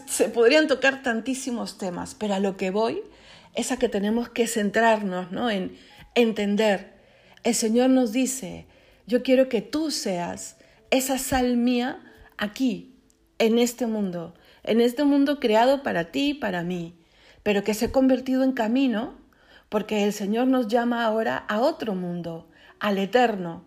[0.07, 3.03] Se, podrían tocar tantísimos temas, pero a lo que voy
[3.55, 5.51] es a que tenemos que centrarnos ¿no?
[5.51, 5.77] en
[6.15, 6.95] entender.
[7.43, 8.67] El Señor nos dice,
[9.07, 10.57] yo quiero que tú seas
[10.91, 12.01] esa sal mía
[12.37, 12.95] aquí,
[13.39, 16.95] en este mundo, en este mundo creado para ti y para mí,
[17.43, 19.17] pero que se ha convertido en camino
[19.69, 22.49] porque el Señor nos llama ahora a otro mundo,
[22.81, 23.65] al eterno,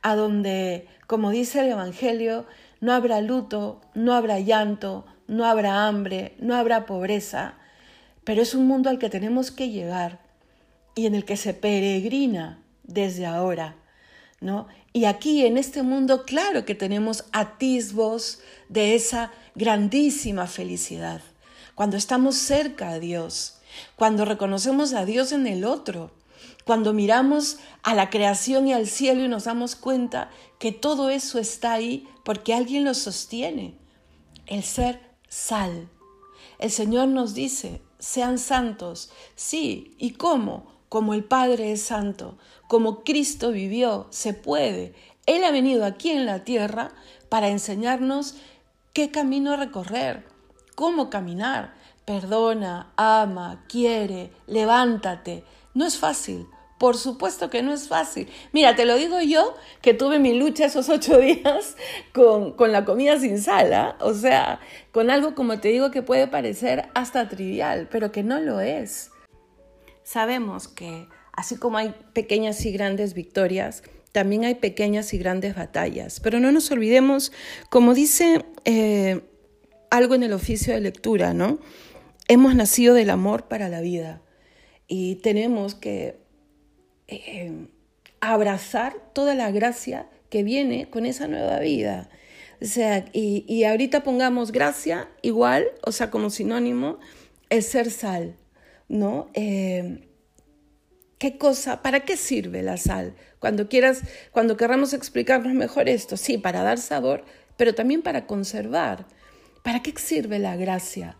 [0.00, 2.46] a donde, como dice el Evangelio,
[2.82, 7.54] no habrá luto, no habrá llanto, no habrá hambre, no habrá pobreza,
[8.24, 10.18] pero es un mundo al que tenemos que llegar
[10.96, 13.76] y en el que se peregrina desde ahora,
[14.40, 14.66] ¿no?
[14.92, 21.22] Y aquí en este mundo, claro que tenemos atisbos de esa grandísima felicidad,
[21.76, 23.58] cuando estamos cerca a Dios,
[23.94, 26.10] cuando reconocemos a Dios en el otro,
[26.64, 31.38] cuando miramos a la creación y al cielo y nos damos cuenta que todo eso
[31.38, 33.74] está ahí porque alguien lo sostiene,
[34.46, 35.88] el ser sal.
[36.58, 39.10] El Señor nos dice, sean santos.
[39.34, 40.66] Sí, ¿y cómo?
[40.88, 42.36] Como el Padre es santo,
[42.68, 44.94] como Cristo vivió, se puede.
[45.26, 46.92] Él ha venido aquí en la tierra
[47.28, 48.34] para enseñarnos
[48.92, 50.26] qué camino recorrer,
[50.74, 51.74] cómo caminar.
[52.04, 55.44] Perdona, ama, quiere, levántate.
[55.74, 56.46] No es fácil,
[56.78, 58.28] por supuesto que no es fácil.
[58.52, 61.76] Mira, te lo digo yo, que tuve mi lucha esos ocho días
[62.12, 63.96] con, la comida sin sal, ¿ah?
[64.00, 64.58] o sea,
[64.90, 69.10] con algo como te digo que puede parecer hasta trivial, pero que no lo es.
[70.02, 76.20] Sabemos que así como hay pequeñas y grandes victorias, también hay pequeñas y grandes batallas,
[76.20, 77.32] pero no nos olvidemos,
[77.70, 79.22] como dice eh,
[79.90, 81.58] algo en el oficio de lectura, ¿no?
[82.28, 84.21] Hemos nacido del amor para la vida.
[84.94, 86.18] Y tenemos que
[87.08, 87.66] eh,
[88.20, 92.10] abrazar toda la gracia que viene con esa nueva vida.
[92.60, 96.98] O sea, y, ahorita pongamos gracia igual, o sea, como sinónimo,
[97.48, 98.36] el ser sal,
[98.90, 99.30] ¿no?
[99.32, 100.10] Eh,
[101.16, 103.14] ¿Qué cosa, para qué sirve la sal?
[103.38, 107.24] Cuando quieras, cuando querramos explicarnos mejor esto, sí, para dar sabor,
[107.56, 109.06] pero también para conservar.
[109.62, 111.16] ¿Para qué sirve la gracia?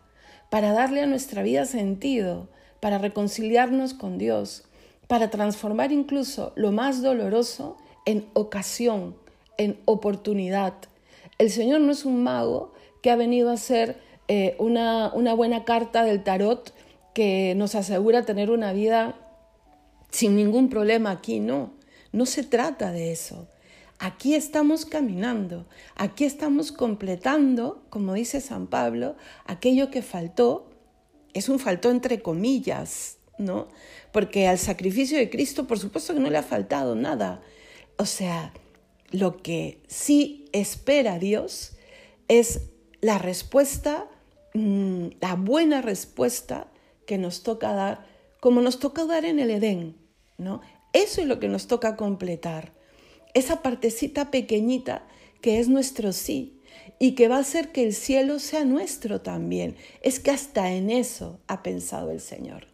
[0.51, 2.51] Para darle a nuestra vida sentido,
[2.83, 4.65] para reconciliarnos con Dios,
[5.07, 9.15] para transformar incluso lo más doloroso en ocasión,
[9.57, 10.73] en oportunidad.
[11.37, 16.03] El Señor no es un mago que ha venido a hacer eh, una buena carta
[16.03, 16.73] del tarot
[17.13, 19.15] que nos asegura tener una vida
[20.09, 21.71] sin ningún problema aquí, no.
[22.11, 23.47] No se trata de eso.
[23.97, 25.65] Aquí estamos caminando,
[25.95, 29.15] aquí estamos completando, como dice San Pablo,
[29.45, 30.72] aquello que faltó,
[31.33, 33.67] es un faltó entre comillas, ¿no?
[34.11, 37.41] Porque al sacrificio de Cristo, por supuesto que no le ha faltado nada.
[37.97, 38.53] O sea,
[39.11, 41.73] lo que sí espera Dios
[42.27, 42.61] es
[43.01, 44.07] la respuesta,
[44.53, 46.67] mm, la buena respuesta
[47.05, 48.05] que nos toca dar,
[48.39, 49.97] como nos toca dar en el Edén,
[50.37, 50.61] ¿no?
[50.93, 52.71] Eso es lo que nos toca completar.
[53.33, 55.07] Esa partecita pequeñita
[55.41, 56.59] que es nuestro sí
[57.03, 59.75] y que va a hacer que el cielo sea nuestro también.
[60.01, 62.67] Es que hasta en eso ha pensado el Señor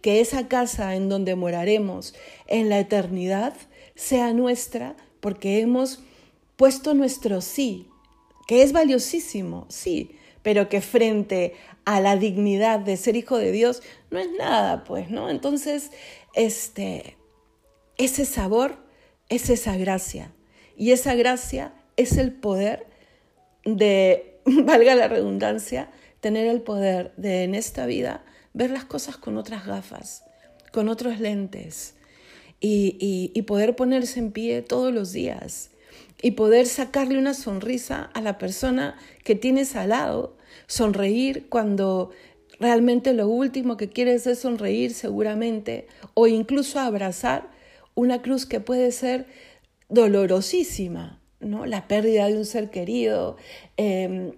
[0.00, 2.14] que esa casa en donde moraremos
[2.46, 3.52] en la eternidad
[3.94, 6.00] sea nuestra porque hemos
[6.56, 7.90] puesto nuestro sí,
[8.46, 11.52] que es valiosísimo, sí, pero que frente
[11.84, 15.28] a la dignidad de ser hijo de Dios no es nada, pues, ¿no?
[15.28, 15.90] Entonces,
[16.32, 17.18] este,
[17.98, 18.78] ese sabor
[19.28, 20.32] es esa gracia
[20.74, 22.86] y esa gracia es el poder
[23.76, 29.36] de, valga la redundancia, tener el poder de en esta vida ver las cosas con
[29.36, 30.24] otras gafas,
[30.72, 31.94] con otros lentes
[32.60, 35.70] y, y, poder ponerse en pie todos los días
[36.20, 42.10] y poder sacarle una sonrisa a la persona que tienes al lado, sonreír cuando
[42.58, 47.48] realmente lo último que quieres es sonreír seguramente o incluso abrazar
[47.94, 49.26] una cruz que puede ser
[49.88, 51.66] dolorosísima, ¿no?
[51.66, 53.36] La pérdida de un ser querido.
[53.76, 54.32] Em,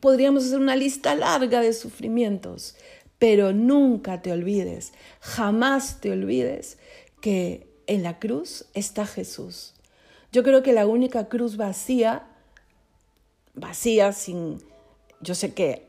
[0.00, 2.76] podríamos hacer una lista larga de sufrimientos,
[3.18, 6.78] pero nunca te olvides, jamás te olvides
[7.20, 9.74] que en la cruz está Jesús.
[10.30, 12.26] Yo creo que la única cruz vacía,
[13.54, 14.62] vacía sin,
[15.20, 15.88] yo sé que,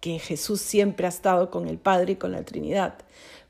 [0.00, 2.94] que Jesús siempre ha estado con el Padre y con la Trinidad,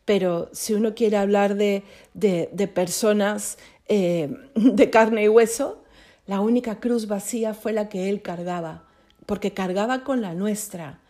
[0.05, 1.83] pero si uno quiere hablar de,
[2.14, 5.82] de, personas eh, de carne y hueso,
[6.26, 8.85] la única cruz vacía fue la que él cargaba,
[9.26, 11.00] porque cargaba con la nuestra,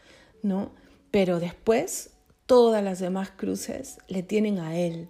[0.42, 0.70] ¿no?
[1.10, 2.12] Pero después
[2.46, 5.08] todas las demás cruces le tienen a Él.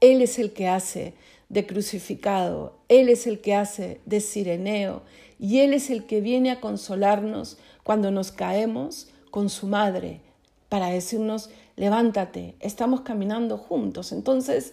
[0.00, 1.14] Él es el que hace
[1.48, 5.02] de crucificado, Él es el que hace de sireneo
[5.38, 10.20] y Él es el que viene a consolarnos cuando nos caemos con su madre
[10.68, 14.12] para decirnos, levántate, estamos caminando juntos.
[14.12, 14.72] Entonces,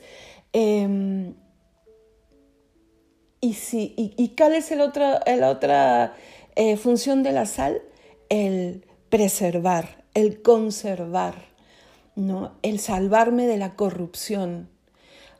[0.53, 1.33] em,
[3.41, 6.13] ¿y, si, y, cuál es la otra
[6.55, 7.81] eh, función de la sal?
[8.29, 11.35] El preservar el conservar,
[12.15, 12.53] ¿no?
[12.61, 14.69] el salvarme de la corrupción.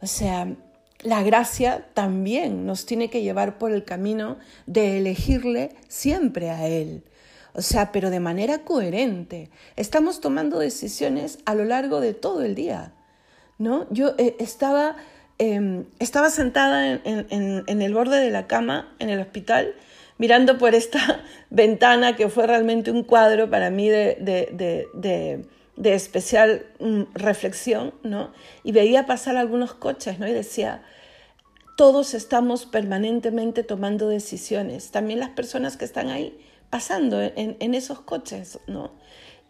[0.02, 0.56] O sea,
[1.02, 7.04] la gracia también nos tiene que llevar por el camino de elegirle siempre a Él.
[7.54, 9.50] O sea, pero de manera coherente.
[9.76, 12.94] Estamos tomando decisiones a lo largo de todo el día.
[13.58, 13.88] ¿no?
[13.92, 14.96] Yo eh, estaba,
[15.40, 19.74] em, estaba sentada en el borde de la cama en el hospital
[20.20, 25.48] mirando por esta ventana que fue realmente un cuadro para mí de,
[25.84, 28.32] especial mm, reflexión, ¿no?
[28.64, 30.28] Y veía pasar algunos coches, ¿no?
[30.28, 30.84] Y decía,
[31.76, 36.38] todos estamos permanentemente tomando decisiones, también las personas que están ahí
[36.70, 38.92] pasando en, en esos coches, ¿no?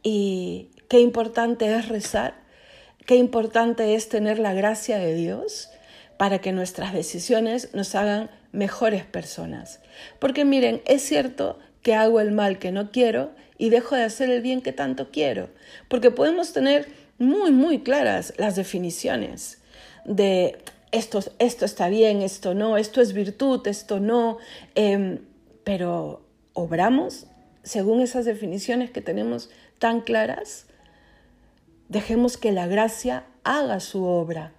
[0.03, 2.35] Y qué importante es rezar,
[3.05, 5.71] qué importante es tener la gracia de Dios
[6.19, 9.79] para que nuestras decisiones nos hagan mejores personas.
[10.19, 14.29] Porque miren, es cierto que hago el mal que no quiero y dejo de hacer
[14.29, 15.49] el bien que tanto quiero.
[15.87, 16.89] Porque podemos tener
[17.19, 19.59] muy, muy claras las definiciones
[20.03, 20.57] de
[20.91, 24.39] esto, esto está bien, esto no, esto es virtud, esto no,
[24.75, 25.19] em,
[25.63, 26.21] pero
[26.51, 27.27] obramos
[27.63, 30.65] según esas definiciones que tenemos tan claras.
[31.87, 34.51] Dejemos que la gracia haga su obra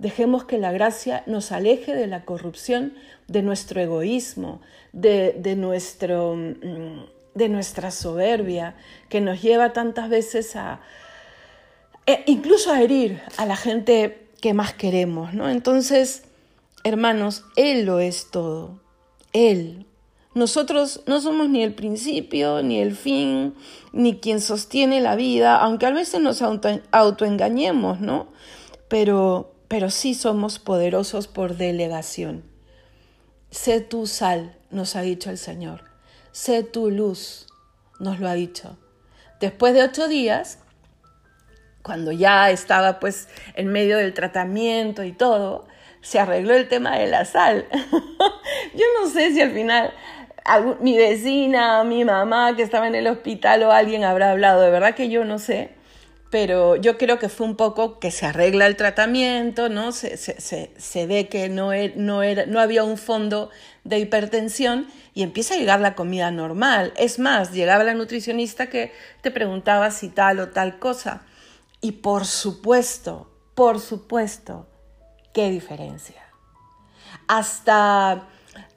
[0.00, 2.94] Dejemos que la gracia nos aleje de la corrupción,
[3.28, 4.62] de nuestro egoísmo,
[4.94, 8.74] de, nuestro, mm, de nuestra soberbia,
[9.10, 10.80] que nos lleva tantas veces a
[12.06, 15.50] e incluso a herir a la gente que más queremos, ¿no?
[15.50, 16.24] Entonces,
[16.82, 18.80] hermanos, Él lo es todo.
[19.34, 19.86] Él.
[20.34, 23.54] Nosotros no somos ni el principio, ni el fin,
[23.92, 28.28] ni quien sostiene la vida, aunque a veces nos autoengañemos, ¿no?
[28.88, 32.42] Pero, pero sí somos poderosos por delegación.
[33.52, 35.84] Sé tu sal, nos ha dicho el Señor.
[36.32, 37.46] Sé tu luz,
[38.00, 38.76] nos lo ha dicho.
[39.38, 40.58] Después de ocho días,
[41.82, 45.68] cuando ya estaba pues en medio del tratamiento y todo,
[46.00, 47.68] se arregló el tema de la sal.
[48.74, 49.94] Yo no sé si al final
[50.80, 54.96] mi vecina, mi mamá que estaba en el hospital o alguien habrá hablado, de verdad
[54.96, 55.76] que yo no sé,
[56.30, 59.90] pero yo creo que fue un poco que se arregla el tratamiento, ¿no?
[59.90, 63.50] Se, se, se, ve que no, e, no, era, no había un fondo
[63.82, 66.92] de hipertensión y empieza a llegar la comida normal.
[66.96, 71.22] Es más, llegaba la nutricionista que te preguntaba si tal o tal cosa.
[71.80, 74.68] Y por supuesto, por supuesto,
[75.34, 76.22] qué diferencia.
[77.26, 78.28] Hasta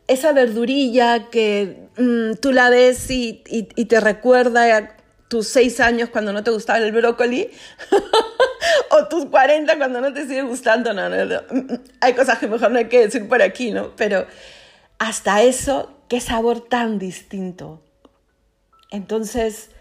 [0.07, 4.92] esa verdurilla que mm, tú la ves y, y, te recuerda
[5.33, 7.49] tus seis años cuando no te gustaba el brócoli,
[8.91, 11.41] o tus 40 cuando no te sigue gustando, no, no,
[12.01, 13.95] hay cosas que mejor no hay que decir por aquí, ¿no?
[13.95, 14.27] Pero
[14.99, 17.81] hasta eso, qué sabor tan distinto.
[18.91, 19.71] Entonces,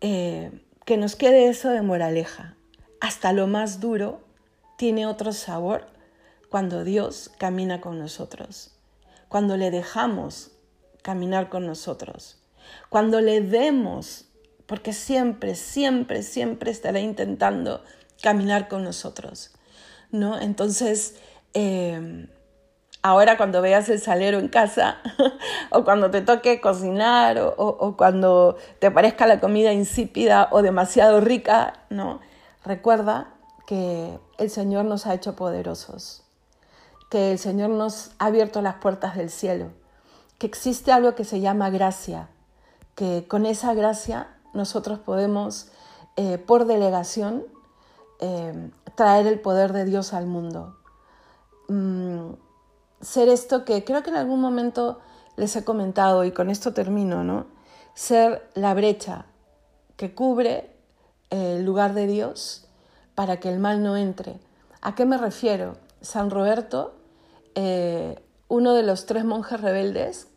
[0.00, 0.52] eh,
[0.84, 2.54] que nos quede eso de moraleja.
[3.00, 4.22] Hasta lo más duro
[4.78, 5.88] tiene otro sabor
[6.50, 8.76] cuando Dios camina con nosotros,
[9.28, 10.52] cuando le dejamos
[11.02, 12.40] caminar con nosotros,
[12.90, 14.28] cuando le demos,
[14.66, 17.82] porque siempre, siempre, siempre estará intentando
[18.22, 19.52] caminar con nosotros,
[20.10, 20.40] ¿no?
[20.40, 21.16] Entonces,
[21.54, 22.28] eh,
[23.02, 24.98] ahora cuando veas el salero en casa
[25.70, 31.84] o cuando te toque cocinar o, cuando te parezca la comida insípida o demasiado rica,
[31.90, 32.20] ¿no?
[32.64, 33.34] Recuerda
[33.66, 36.24] que el Señor nos ha hecho poderosos,
[37.10, 39.70] que el Señor nos ha abierto las puertas del cielo,
[40.38, 42.28] que existe algo que se llama gracia,
[42.94, 45.68] que con esa gracia nosotros podemos,
[46.16, 47.44] eh, por delegación,
[48.20, 50.76] eh, traer el poder de Dios al mundo.
[51.68, 52.34] Mm,
[53.00, 55.00] ser esto que creo que en algún momento
[55.36, 57.46] les he comentado y con esto termino, ¿no?
[57.94, 59.26] Ser la brecha
[59.96, 60.76] que cubre
[61.30, 62.68] el lugar de Dios
[63.14, 64.38] para que el mal no entre.
[64.80, 65.76] ¿A qué me refiero?
[66.00, 66.94] San Roberto,
[67.54, 70.28] eh, uno de los tres monjes rebeldes,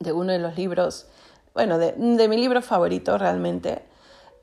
[0.00, 1.06] de uno de los libros,
[1.54, 1.94] bueno, de,
[2.28, 3.82] mi libro favorito realmente,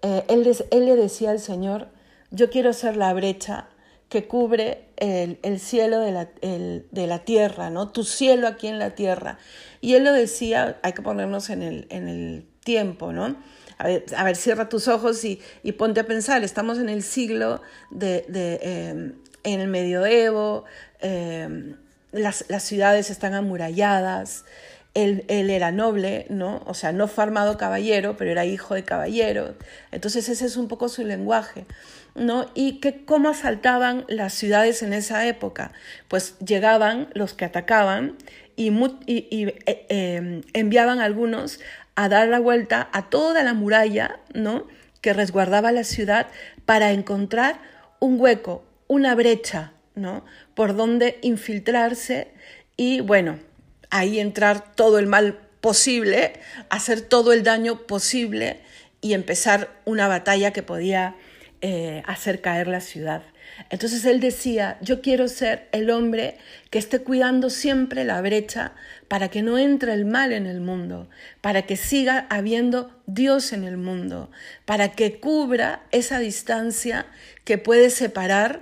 [0.01, 1.87] eh, él, él le decía al Señor,
[2.31, 3.67] yo quiero ser la brecha
[4.09, 7.89] que cubre el, cielo de la, tierra, ¿no?
[7.89, 9.37] Tu cielo aquí en la tierra.
[9.81, 13.35] Y él lo decía, hay que ponernos en el, en el tiempo, ¿no?
[13.77, 15.39] A ver, cierra tus ojos y,
[15.77, 18.25] ponte a pensar, estamos en el siglo de,
[18.61, 20.65] em, en el medioevo,
[22.11, 24.43] las, las, ciudades están amuralladas,
[24.93, 26.63] él, él, era noble, ¿no?
[26.65, 29.55] O sea, no fue armado caballero, pero era hijo de caballero.
[29.91, 31.65] Entonces ese es un poco su lenguaje.
[32.15, 32.47] ¿no?
[32.53, 35.71] Y que cómo asaltaban las ciudades en esa época.
[36.07, 38.17] Pues llegaban los que atacaban
[38.55, 38.69] y,
[39.07, 41.59] eh, em, enviaban a algunos
[41.95, 44.67] a dar la vuelta a toda la muralla, ¿no?
[45.01, 46.27] Que resguardaba la ciudad
[46.65, 47.59] para encontrar
[47.99, 50.25] un hueco, una brecha, ¿no?
[50.55, 52.31] Por donde infiltrarse
[52.75, 53.39] y, bueno,
[53.89, 56.33] ahí entrar todo el mal posible,
[56.69, 58.61] hacer todo el daño posible
[59.01, 61.15] y empezar una batalla que podía
[61.61, 63.21] eh, hacer caer la ciudad.
[63.69, 66.37] Entonces él decía, yo quiero ser el hombre
[66.69, 68.71] que esté cuidando siempre la brecha
[69.09, 71.09] para que no entre el mal en el mundo,
[71.41, 74.31] para que siga habiendo Dios en el mundo,
[74.65, 77.05] para que cubra esa distancia
[77.43, 78.61] que puede separar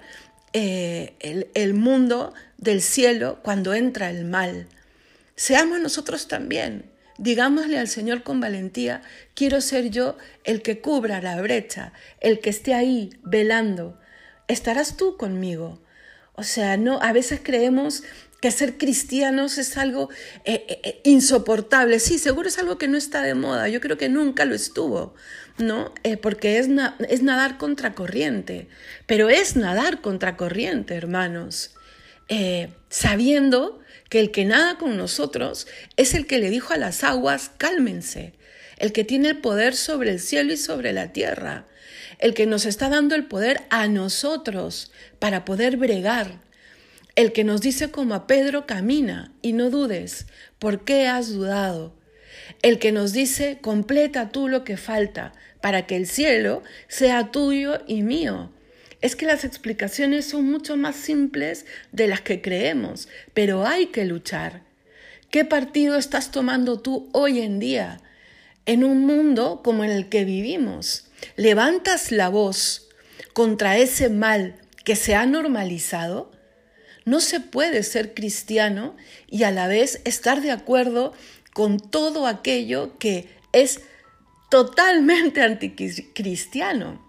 [0.53, 4.67] eh, el, el mundo del cielo cuando entra el mal.
[5.37, 9.01] Seamos nosotros también Digámosle al Señor con valentía,
[9.33, 13.99] quiero ser yo el que cubra la brecha, el que esté ahí velando.
[14.47, 15.81] Estarás tú conmigo.
[16.33, 18.03] O sea, no, a veces creemos
[18.39, 20.11] que ser cristianos es algo
[20.45, 21.99] eh, eh, eh, insoportable.
[21.99, 23.67] Sí, seguro es algo que no está de moda.
[23.67, 25.15] Yo creo que nunca lo estuvo,
[25.57, 25.95] ¿no?
[26.21, 26.69] porque es,
[27.09, 28.67] es nadar contracorriente.
[29.07, 31.71] Pero es nadar contracorriente, hermanos.
[32.89, 33.79] sabiendo
[34.09, 38.33] que el que nada con nosotros es el que le dijo a las aguas, cálmense,
[38.77, 41.65] el que tiene el poder sobre el cielo y sobre la tierra,
[42.19, 46.39] el que nos está dando el poder a nosotros para poder bregar,
[47.15, 50.27] el que nos dice como a Pedro, camina y no dudes,
[50.59, 51.95] ¿por qué has dudado?
[52.61, 57.81] El que nos dice, completa tú lo que falta para que el cielo sea tuyo
[57.87, 58.51] y mío.
[59.01, 64.05] Es que las explicaciones son mucho más simples de las que creemos, pero hay que
[64.05, 64.63] luchar.
[65.29, 68.01] ¿Qué partido estás tomando tú hoy en día
[68.65, 71.05] en un mundo como en el que vivimos?
[71.35, 72.89] ¿Levantas la voz
[73.33, 76.31] contra ese mal que se ha normalizado?
[77.05, 78.95] No se puede ser cristiano
[79.27, 81.13] y a la vez estar de acuerdo
[81.53, 83.81] con todo aquello que es
[84.49, 87.06] totalmente anticristiano.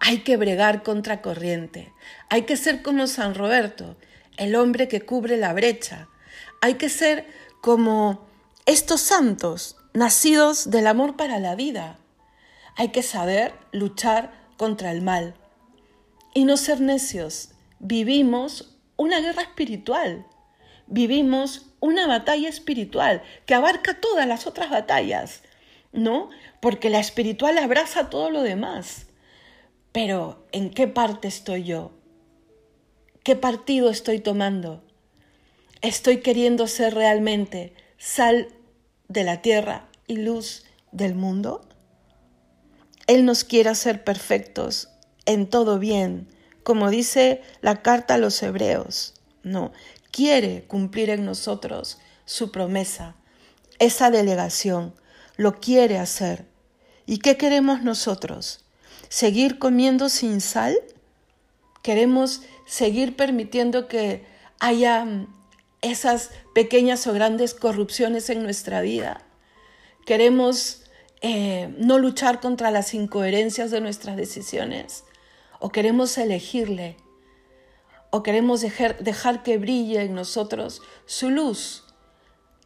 [0.00, 1.92] Hay que bregar contra corriente.
[2.28, 3.96] Hay que ser como San Roberto,
[4.36, 6.08] el hombre que cubre la brecha.
[6.60, 7.26] Hay que ser
[7.60, 8.26] como
[8.66, 11.98] estos santos, nacidos del amor para la vida.
[12.76, 15.34] Hay que saber luchar contra el mal
[16.32, 17.50] y no ser necios.
[17.80, 20.24] Vivimos una guerra espiritual.
[20.86, 25.42] Vivimos una batalla espiritual que abarca todas las otras batallas,
[25.92, 26.30] ¿no?
[26.60, 29.07] Porque la espiritual abraza todo lo demás.
[29.92, 31.92] Pero ¿en qué parte estoy yo?
[33.22, 34.82] ¿Qué partido estoy tomando?
[35.80, 38.48] ¿Estoy queriendo ser realmente sal
[39.08, 41.68] de la tierra y luz del mundo?
[43.06, 44.90] Él nos quiere hacer perfectos
[45.24, 46.28] en todo bien,
[46.62, 49.14] como dice la carta a los hebreos.
[49.42, 49.72] No,
[50.10, 53.16] quiere cumplir en nosotros su promesa,
[53.78, 54.94] esa delegación,
[55.36, 56.46] lo quiere hacer.
[57.06, 58.67] ¿Y qué queremos nosotros?
[59.08, 60.76] Seguir comiendo sin sal?
[61.82, 64.24] ¿Queremos seguir permitiendo que
[64.60, 65.34] haya mm,
[65.82, 69.22] esas pequeñas o grandes corrupciones en nuestra vida?
[70.04, 70.82] ¿Queremos
[71.20, 75.04] eh, no luchar contra las incoherencias de nuestras decisiones?
[75.60, 76.96] ¿O queremos elegirle?
[78.10, 81.84] ¿O queremos dejar, dejar que brille en nosotros su luz,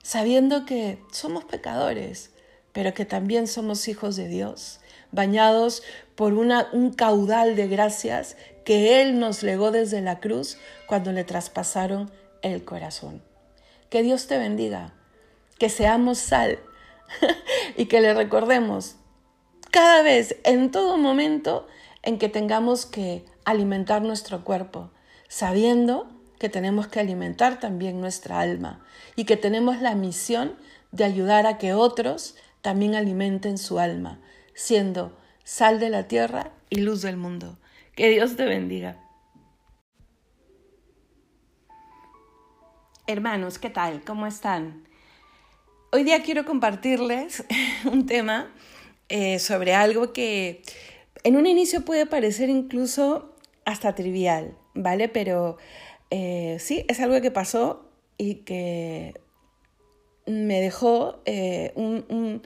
[0.03, 2.31] sabiendo que somos pecadores,
[2.73, 4.79] pero que también somos hijos de Dios?
[5.13, 5.83] Bañados
[6.17, 12.11] por un caudal de gracias que Él nos legó desde la cruz cuando le traspasaron
[12.43, 13.23] el corazón.
[13.89, 14.95] Que Dios te bendiga,
[15.59, 16.59] que seamos sal
[17.77, 18.97] y que le recordemos
[19.73, 21.67] cada vez, en todo momento
[22.03, 24.91] en que tengamos que alimentar nuestro cuerpo,
[25.29, 26.09] sabiendo
[26.39, 28.85] que tenemos que alimentar también nuestra alma
[29.17, 30.57] y que tenemos la misión
[30.91, 34.21] de ayudar a que otros también alimenten su alma,
[34.55, 37.59] siendo sal de la tierra y luz del mundo.
[37.95, 38.99] Que Dios te bendiga.
[43.07, 44.03] Hermanos, ¿qué tal?
[44.05, 44.87] ¿Cómo están?
[45.91, 47.45] Hoy día quiero compartirles
[47.85, 48.51] un tema
[49.09, 50.63] eh, sobre algo que
[51.25, 53.35] en un inicio puede parecer incluso
[53.65, 55.09] hasta trivial, ¿vale?
[55.09, 55.59] Pero
[56.11, 59.21] eh, sí, es algo que pasó y que
[60.27, 62.43] me dejó eh, un,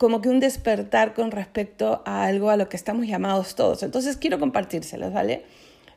[0.00, 3.82] como que un despertar con respecto a algo a lo que estamos llamados todos.
[3.82, 5.44] Entonces quiero compartírselos, ¿vale?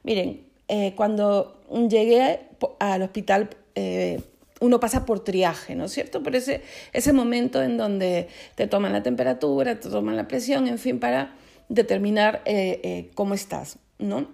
[0.03, 2.41] Miren, eh, cuando llegué
[2.79, 4.19] al hospital, eh,
[4.59, 6.21] uno pasa por triaje, ¿no es cierto?
[6.21, 10.79] Por ese, ese momento en donde te toman la temperatura, te toman la presión, en
[10.79, 11.33] fin, para
[11.69, 14.27] determinar eh, cómo estás, ¿no?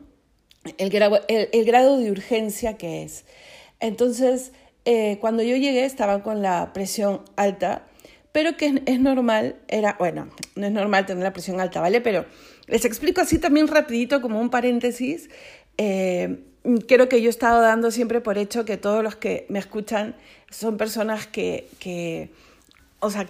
[0.80, 3.24] El grado, el grado de urgencia que es.
[3.80, 4.52] Entonces,
[5.20, 7.84] cuando yo llegué estaba con la presión alta
[8.32, 12.02] pero que es normal, era, bueno, no es normal tener la presión alta, ¿vale?
[12.02, 12.26] Pero
[12.68, 15.30] les explico así también rapidito como un paréntesis.
[15.78, 16.40] Eh,
[16.88, 20.16] creo que yo he estado dando siempre por hecho que todos los que me escuchan
[20.52, 22.30] son personas que, que
[23.00, 23.28] o sea,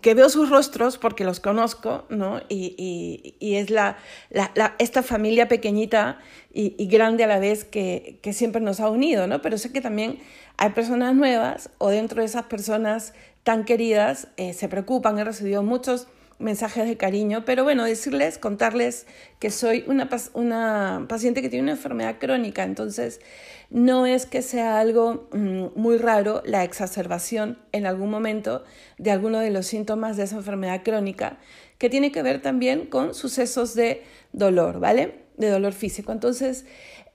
[0.00, 2.40] que veo sus rostros porque los conozco, ¿no?
[2.48, 3.96] Y, y, y es la,
[4.30, 6.18] la, la, esta familia pequeñita
[6.52, 9.40] y, y, grande a la vez que, que siempre nos ha unido, ¿no?
[9.40, 10.18] Pero sé que también
[10.56, 13.14] hay personas nuevas o dentro de esas personas
[13.48, 15.18] tan queridas eh, se preocupan.
[15.18, 16.06] He recibido muchos
[16.38, 19.06] mensajes de cariño, pero bueno, decirles, contarles
[19.38, 23.22] que soy una, una paciente que tiene una enfermedad crónica, entonces
[23.70, 28.64] no es que sea algo mm, muy raro la exacerbación en algún momento
[28.98, 31.38] de alguno de los síntomas de esa enfermedad crónica,
[31.78, 34.02] que tiene que ver también con sucesos de
[34.34, 35.24] dolor, ¿vale?
[35.38, 36.12] De dolor físico.
[36.12, 36.66] Entonces,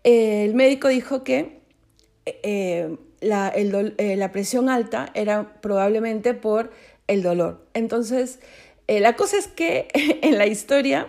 [0.03, 1.61] eh, el médico dijo que
[2.25, 6.71] eh, la, eh, la presión alta era probablemente por
[7.07, 7.65] el dolor.
[7.73, 8.39] Entonces,
[8.87, 9.87] eh, la cosa es que
[10.21, 11.07] en la historia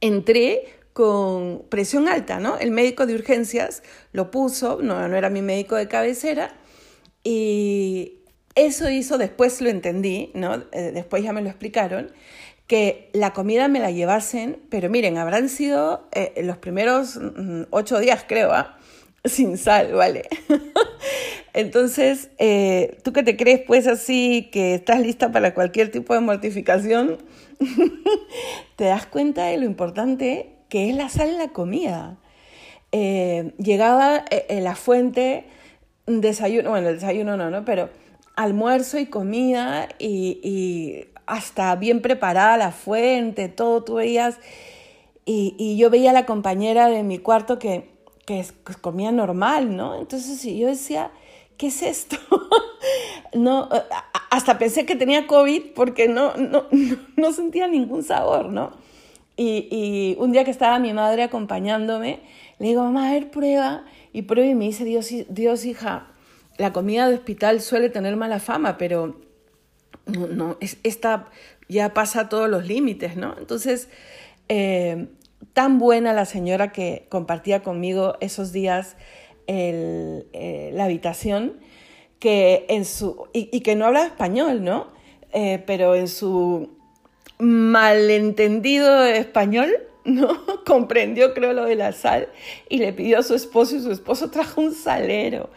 [0.00, 2.58] entré con presión alta, ¿no?
[2.58, 3.82] El médico de urgencias
[4.12, 6.56] lo puso, no, no era mi médico de cabecera,
[7.22, 8.18] y
[8.54, 10.64] eso hizo, después lo entendí, ¿no?
[10.72, 12.12] Eh, después ya me lo explicaron,
[12.66, 18.24] que la comida me la llevasen, pero miren, habrán sido los primeros mm, ocho días,
[18.28, 18.79] creo, ¿ah?
[19.24, 20.28] Sin sal, ¿vale?
[21.52, 26.20] Entonces, eh, tú que te crees pues así, que estás lista para cualquier tipo de
[26.20, 27.18] mortificación,
[28.76, 32.16] te das cuenta de lo importante que es la sal en la comida.
[32.92, 35.44] Eh, llegaba eh, la fuente,
[36.06, 37.64] desayuno, bueno, desayuno no, ¿no?
[37.64, 37.90] Pero
[38.36, 44.38] almuerzo y comida y, hasta bien preparada la fuente, todo tú veías.
[45.24, 47.88] Y, yo veía a la compañera de mi cuarto que,
[48.30, 49.98] que, comía normal, ¿no?
[49.98, 51.10] Entonces yo decía,
[51.56, 52.16] ¿qué es esto?
[53.34, 53.68] no,
[54.30, 56.66] hasta pensé que tenía COVID porque no, no,
[57.16, 58.72] no sentía ningún sabor, ¿no?
[59.36, 62.20] Y, un día que estaba mi madre acompañándome,
[62.58, 63.84] le digo, mamá, a ver, prueba.
[64.12, 66.08] Y prueba y me dice, Dios, Dios hija,
[66.58, 69.18] la comida de hospital suele tener mala fama, pero
[70.04, 71.30] no, no, esta
[71.68, 73.34] ya pasa todos los límites, ¿no?
[73.38, 73.88] Entonces,
[74.48, 75.08] eh,
[75.60, 78.96] tan buena la señora que compartía conmigo esos días
[79.46, 81.60] eh, la habitación,
[82.18, 84.86] que en su, y, que no habla español, ¿no?
[85.34, 86.70] Eh, pero en su
[87.38, 89.70] malentendido español,
[90.06, 90.30] ¿no?
[90.64, 92.30] Comprendió, creo, lo de la sal
[92.70, 95.50] y le pidió a su esposo y su esposo trajo un salero.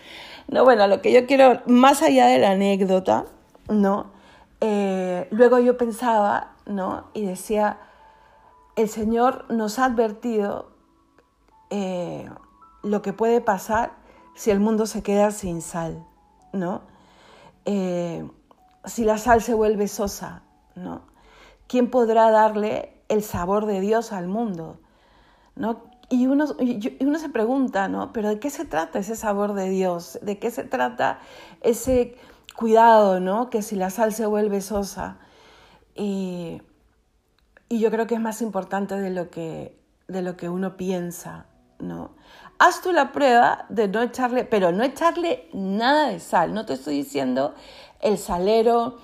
[0.49, 3.23] No, bueno, lo que yo quiero, más allá de la anécdota,
[3.69, 4.11] ¿no?
[4.59, 7.05] Eh, luego yo pensaba, ¿no?
[7.13, 7.77] Y decía,
[8.75, 10.71] el Señor nos ha advertido
[11.69, 12.29] eh,
[12.81, 13.93] lo que puede pasar
[14.35, 16.05] si el mundo se queda sin sal,
[16.51, 16.81] ¿no?
[17.65, 18.27] Eh,
[18.85, 20.43] si la sal se vuelve sosa,
[20.75, 21.13] ¿no?
[21.73, 24.77] ¿quién podrá darle el sabor de Dios al mundo?
[25.55, 25.85] ¿No?
[26.09, 28.13] Y uno, se pregunta, ¿no?
[28.13, 30.19] ¿Pero de qué se trata ese sabor de Dios?
[30.21, 31.19] ¿De qué se trata
[31.61, 32.15] ese
[32.55, 33.49] cuidado, ¿no?
[33.49, 35.17] Que si la sal se vuelve sosa.
[37.69, 41.45] Y yo creo que es más importante de lo que, de lo que uno piensa,
[41.79, 42.11] ¿no?
[42.59, 46.53] Haz tú la prueba de no echarle, pero no echarle nada de sal.
[46.53, 47.55] No te estoy diciendo
[47.99, 48.97] el salero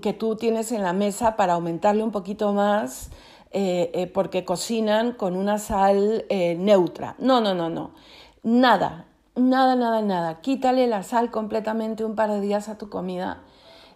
[0.00, 3.10] que tú tienes en la mesa para aumentarle un poquito más
[3.50, 7.14] eh, eh, porque cocinan con una sal eh, neutra.
[7.18, 7.90] No, no, no, no.
[8.42, 9.04] Nada,
[9.36, 10.40] nada, nada, nada.
[10.40, 13.42] Quítale la sal completamente un par de días a tu comida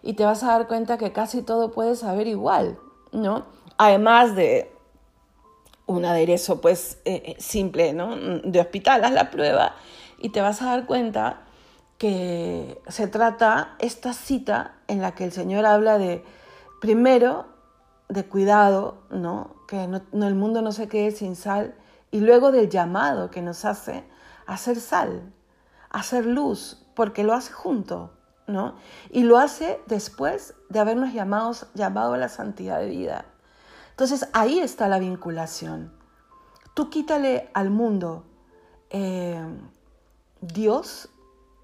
[0.01, 2.77] y te vas a dar cuenta que casi todo puede saber igual,
[3.11, 3.47] ¿no?
[3.79, 4.71] Además de
[5.85, 6.99] un aderezo pues
[7.39, 8.15] simple, ¿no?
[8.43, 9.73] De hospital, haz la prueba
[10.19, 11.43] y te vas a dar cuenta
[11.97, 16.25] que se trata esta cita en la que el Señor habla de,
[16.81, 17.47] primero,
[18.09, 19.55] de cuidado, ¿no?
[19.65, 21.75] que el mundo no se quede sin sal,
[22.11, 24.03] y luego del llamado que nos hace
[24.45, 25.31] a hacer sal,
[25.89, 28.11] a hacer luz, porque lo hace junto,
[28.47, 28.75] ¿no?
[29.11, 33.25] Y lo hace después de habernos llamado a la santidad de vida.
[33.99, 35.91] Entonces ahí está la vinculación.
[36.73, 38.23] Tú quítale al mundo
[38.91, 39.43] eh,
[40.39, 41.09] Dios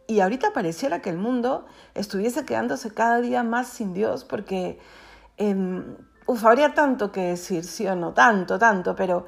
[0.06, 4.80] y ahorita pareciera que el mundo estuviese quedándose cada día más sin Dios porque,
[5.38, 5.82] eh,
[6.44, 9.28] habría tanto que decir, sí o no, tanto, tanto, pero,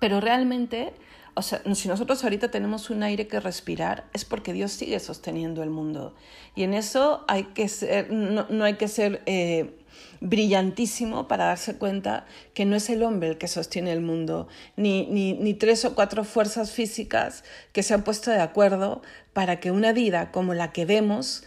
[0.00, 0.92] pero realmente,
[1.34, 5.62] o sea, si nosotros ahorita tenemos un aire que respirar, es porque Dios sigue sosteniendo
[5.62, 6.14] el mundo.
[6.54, 9.22] Y en eso hay que ser, no, no hay que ser...
[9.26, 9.74] Eh,
[10.20, 15.06] brillantísimo para darse cuenta que no es el hombre el que sostiene el mundo, ni,
[15.06, 19.92] ni, tres o cuatro fuerzas físicas que se han puesto de acuerdo para que una
[19.92, 21.44] vida como la que vemos,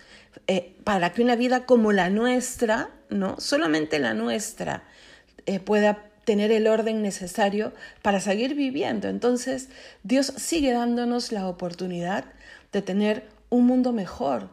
[0.47, 3.35] eh, para que una vida como la nuestra, ¿no?
[3.39, 4.83] solamente la nuestra,
[5.45, 7.71] eh, pueda tener el orden necesario
[8.01, 9.07] para seguir viviendo.
[9.07, 9.69] Entonces,
[10.03, 12.25] Dios sigue dándonos la oportunidad
[12.73, 14.49] de tener un mundo mejor,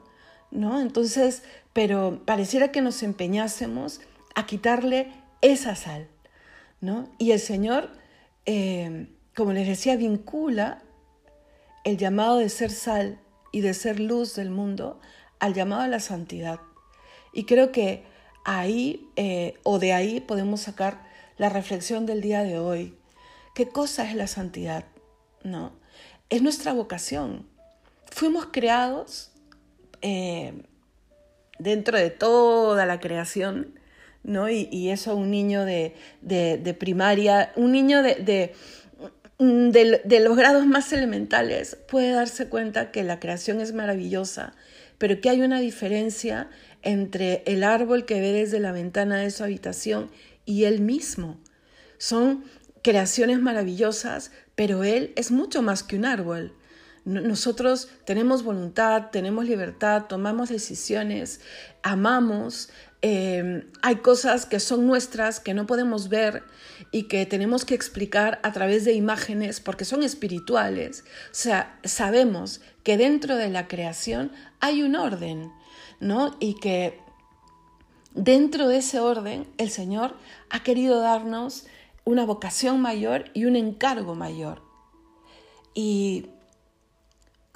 [0.52, 0.80] ¿no?
[0.80, 4.00] Entonces, pero pareciera que nos empeñásemos
[4.36, 5.10] a quitarle
[5.40, 6.06] esa sal,
[6.80, 7.08] ¿no?
[7.18, 7.90] Y el Señor,
[8.46, 10.80] eh, como les decía, vincula
[11.82, 13.18] el llamado de ser sal
[13.50, 15.00] y de ser luz del mundo
[15.40, 16.60] al llamado a la santidad.
[17.32, 18.04] Y creo que
[18.44, 21.03] ahí eh, o de ahí podemos sacar
[21.38, 22.94] la reflexión del día de hoy.
[23.54, 24.84] ¿Qué cosa es la santidad?
[25.42, 25.72] ¿No?
[26.30, 27.46] Es nuestra vocación.
[28.10, 29.32] Fuimos creados
[30.02, 30.52] eh,
[31.58, 33.78] dentro de toda la creación,
[34.22, 34.48] ¿no?
[34.48, 35.94] Y, eso un niño de,
[36.78, 38.52] primaria, un niño de,
[39.38, 44.54] de, los grados más elementales puede darse cuenta que la creación es maravillosa,
[44.98, 46.48] pero que hay una diferencia
[46.82, 50.10] entre el árbol que ve desde la ventana de su habitación
[50.44, 51.40] y él mismo.
[51.98, 52.44] Son
[52.82, 56.54] creaciones maravillosas, pero él es mucho más que un árbol.
[57.06, 61.42] nosotros tenemos voluntad, tenemos libertad, tomamos decisiones,
[61.82, 62.70] amamos,
[63.02, 66.44] em, hay cosas que son nuestras, que no podemos ver
[66.92, 71.04] y que tenemos que explicar a través de imágenes porque son espirituales.
[71.26, 75.52] O sea, sabemos que dentro de la creación hay un orden,
[76.00, 76.38] ¿no?
[76.40, 77.03] Y que
[78.14, 80.16] dentro de ese orden el Señor
[80.50, 81.66] ha querido darnos
[82.04, 84.62] una vocación mayor y un encargo mayor.
[85.74, 86.30] Y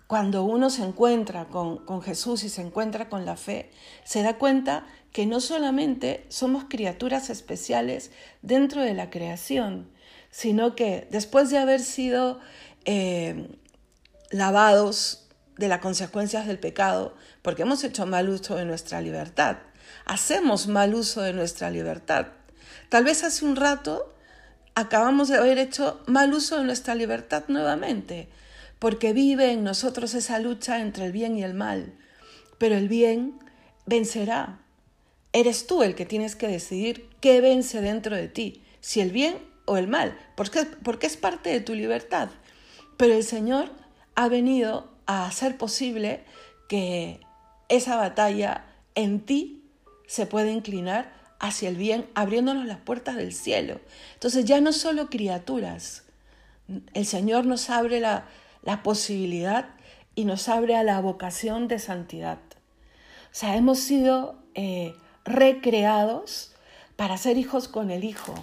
[0.06, 3.70] cuando uno se encuentra con, Jesús y se encuentra con la fe,
[4.04, 8.10] se da cuenta que no solamente somos criaturas especiales
[8.42, 9.90] dentro de la creación,
[10.30, 12.40] sino que después de haber sido
[12.84, 13.48] eh,
[14.30, 19.58] lavados de las consecuencias del pecado, porque hemos hecho mal uso de nuestra libertad,
[20.08, 22.28] hacemos mal uso de nuestra libertad.
[22.88, 24.12] Tal vez hace un rato
[24.74, 28.28] acabamos de haber hecho mal uso de nuestra libertad nuevamente
[28.78, 31.92] porque vive en nosotros esa lucha entre el bien y el mal.
[32.58, 33.38] Pero el bien
[33.86, 34.60] vencerá.
[35.32, 39.38] Eres tú el que tienes que decidir qué vence dentro de ti, si el bien
[39.66, 42.30] o el mal, porque, porque es parte de tu libertad.
[42.96, 43.70] Pero el Señor
[44.14, 46.24] ha venido a hacer posible
[46.68, 47.20] que
[47.68, 49.57] esa batalla en ti
[50.08, 53.80] se pueda inclinar hacia el bien, abriéndonos las puertas del cielo.
[54.14, 56.02] Entonces ya no solo criaturas,
[56.94, 58.26] el Señor nos abre la,
[58.62, 59.68] la posibilidad
[60.16, 62.38] y nos abre a la vocación de santidad.
[63.30, 64.94] O sea, hemos sido eh,
[65.24, 66.54] recreados
[66.96, 68.34] para ser hijos con el Hijo.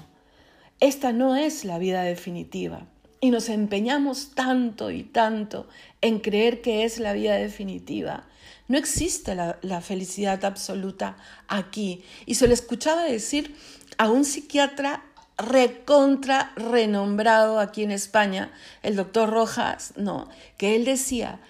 [0.80, 2.88] Esta no es la vida definitiva.
[3.20, 5.68] Y nos empeñamos tanto y tanto
[6.02, 8.28] en creer que es la vida definitiva.
[8.68, 12.04] No existe la, felicidad absoluta aquí.
[12.26, 13.56] Y se lo escuchaba decir
[13.98, 15.04] a un psiquiatra
[15.38, 18.52] recontra renombrado aquí en España,
[18.82, 21.42] el doctor Rojas, no, que él decía,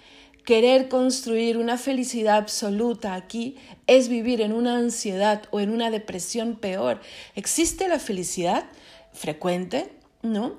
[0.44, 3.56] querer construir una felicidad absoluta aquí
[3.86, 7.00] es vivir en una ansiedad o en una depresión peor.
[7.34, 8.64] ¿Existe la felicidad
[9.12, 9.92] frecuente?
[10.22, 10.54] ¿No?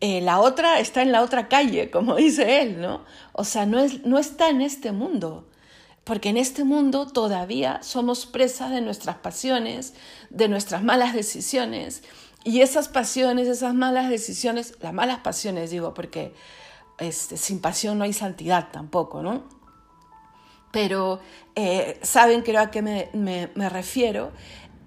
[0.00, 3.04] Eh, la otra está en la otra calle, como dice él, ¿no?
[3.32, 5.47] O sea, no, es, no está en este mundo
[6.08, 9.92] porque en este mundo todavía somos presas de nuestras pasiones,
[10.30, 12.02] de nuestras malas decisiones,
[12.44, 16.32] y esas pasiones, esas malas decisiones, las malas pasiones digo, porque
[16.96, 19.44] este, sin pasión no hay santidad tampoco, ¿no?
[20.70, 21.20] Pero
[21.54, 24.32] eh, saben creo a qué me, me, refiero.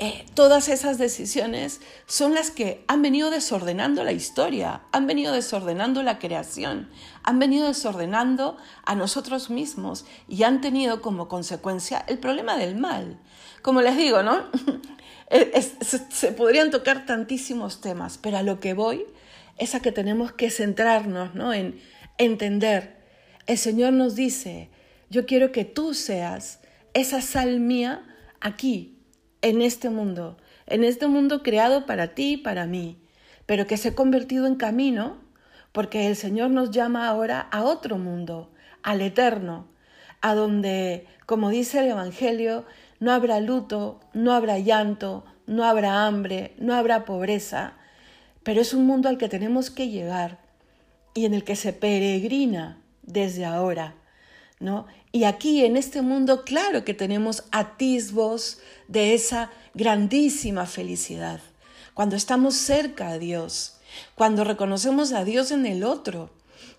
[0.04, 6.02] Eh, todas esas decisiones son las que han venido desordenando la historia, han venido desordenando
[6.02, 6.90] la creación,
[7.22, 13.20] han venido desordenando a nosotros mismos y han tenido como consecuencia el problema del mal.
[13.62, 14.46] Como les digo, ¿no?
[16.10, 19.06] se, podrían tocar tantísimos temas, pero a lo que voy
[19.60, 21.54] es a que tenemos que centrarnos ¿no?
[21.54, 21.80] en
[22.18, 23.06] entender.
[23.46, 24.72] El Señor nos dice,
[25.12, 26.60] yo quiero que tú seas
[26.96, 28.04] esa sal mía
[28.40, 28.98] aquí,
[29.42, 30.38] en este mundo,
[30.68, 32.98] en este mundo creado para ti y para mí,
[33.46, 35.18] pero que se ha convertido en camino
[35.72, 38.52] porque el Señor nos llama ahora a otro mundo,
[38.84, 39.68] al eterno,
[40.22, 42.66] a donde, como dice el Evangelio,
[43.00, 47.74] no habrá luto, no habrá llanto, no habrá hambre, no habrá pobreza,
[48.44, 50.40] pero es un mundo al que tenemos que llegar
[51.14, 53.96] y en el que se peregrina desde ahora,
[54.60, 54.88] ¿no?
[55.12, 61.42] Y aquí en este mundo, claro que tenemos atisbos de esa grandísima felicidad,
[61.94, 63.78] cuando estamos cerca a Dios,
[64.16, 66.30] cuando reconocemos a Dios en el otro,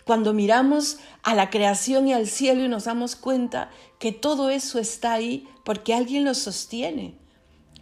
[0.04, 4.78] cuando miramos a la creación y al cielo y nos damos cuenta que todo eso
[4.78, 7.14] está ahí porque alguien lo sostiene,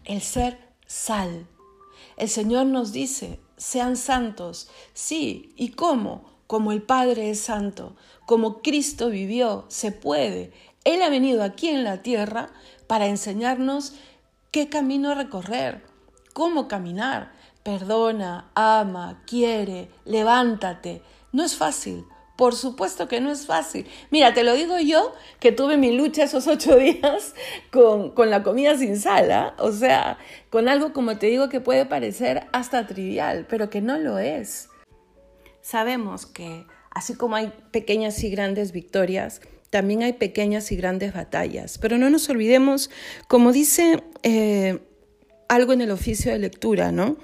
[0.04, 1.46] el ser sal.
[2.16, 4.68] El Señor nos dice, sean santos.
[4.92, 6.24] Sí, ¿y cómo?
[6.46, 7.96] Como el Padre es santo,
[8.30, 10.52] como Cristo vivió, se puede.
[10.84, 12.48] Él ha venido aquí en la tierra
[12.86, 13.94] para enseñarnos
[14.52, 15.82] qué camino recorrer,
[16.32, 17.32] cómo caminar.
[17.64, 21.02] Perdona, ama, quiere, levántate.
[21.32, 22.04] No es fácil,
[22.36, 23.88] por supuesto que no es fácil.
[24.12, 27.34] Mira, te lo digo yo, que tuve mi lucha esos ocho días
[27.72, 29.56] con, la comida sin sal, ¿ah?
[29.58, 30.18] o sea,
[30.50, 34.68] con algo como te digo que puede parecer hasta trivial, pero que no lo es.
[35.62, 41.78] Sabemos que así como hay pequeñas y grandes victorias, también hay pequeñas y grandes batallas,
[41.78, 42.90] pero no nos olvidemos,
[43.28, 44.80] como dice eh,
[45.48, 47.16] algo en el oficio de lectura, ¿no?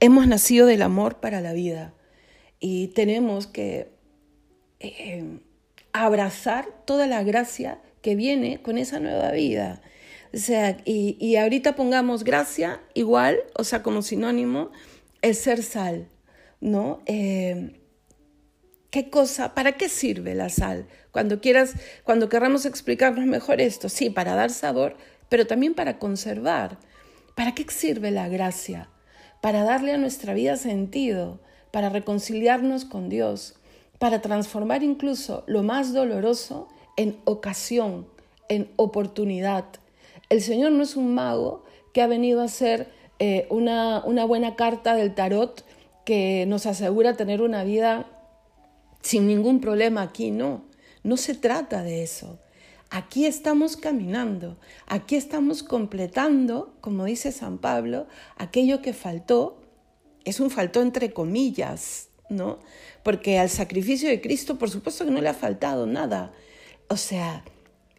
[0.00, 1.94] Hemos nacido del amor para la vida
[2.58, 3.90] y tenemos que
[4.80, 5.40] eh,
[5.92, 9.80] abrazar toda la gracia que viene con esa nueva vida.
[10.32, 14.70] O sea, y, ahorita pongamos gracia igual, o sea, como sinónimo,
[15.22, 16.08] el ser sal,
[16.60, 17.00] ¿no?
[17.06, 17.80] Eh,
[18.94, 19.56] ¿Qué cosa?
[19.56, 20.86] ¿Para qué sirve la sal?
[21.10, 21.74] Cuando quieras,
[22.04, 24.96] cuando querramos explicarnos mejor esto, sí, para dar sabor,
[25.28, 26.78] pero también para conservar.
[27.34, 28.88] ¿Para qué sirve la gracia?
[29.40, 31.40] Para darle a nuestra vida sentido,
[31.72, 33.56] para reconciliarnos con Dios,
[33.98, 38.06] para transformar incluso lo más doloroso en ocasión,
[38.48, 39.64] en oportunidad.
[40.28, 44.54] El Señor no es un mago que ha venido a hacer eh, una, una buena
[44.54, 45.64] carta del tarot
[46.04, 48.06] que nos asegura tener una vida
[49.04, 50.64] sin ningún problema aquí, no.
[51.02, 52.38] No se trata de eso.
[52.88, 59.60] Aquí estamos caminando, aquí estamos completando, como dice San Pablo, aquello que faltó,
[60.24, 62.60] es un faltó entre comillas, ¿no?
[63.02, 66.32] Porque al sacrificio de Cristo, por supuesto que no le ha faltado nada.
[66.88, 67.44] O sea,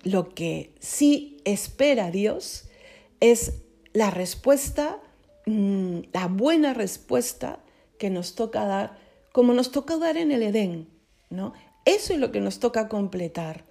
[0.03, 2.69] lo que sí espera Dios
[3.19, 3.53] es
[3.93, 4.99] la respuesta,
[5.45, 7.59] mm, la buena respuesta
[7.99, 8.97] que nos toca dar,
[9.31, 10.94] como nos toca dar en el Edén,
[11.85, 13.65] Eso es lo que nos toca completar.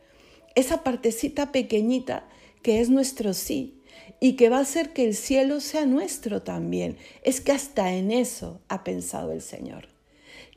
[0.55, 2.29] Esa partecita pequeñita
[2.63, 3.81] que es nuestro sí
[4.21, 6.97] y que va a hacer que el cielo sea nuestro también.
[7.23, 9.89] Es que hasta en eso ha pensado el Señor.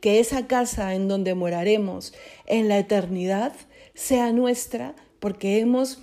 [0.01, 2.13] Que esa casa en donde moraremos
[2.45, 3.53] en la eternidad
[3.93, 5.99] sea nuestra porque hemos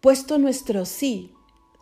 [0.00, 1.32] puesto nuestro sí,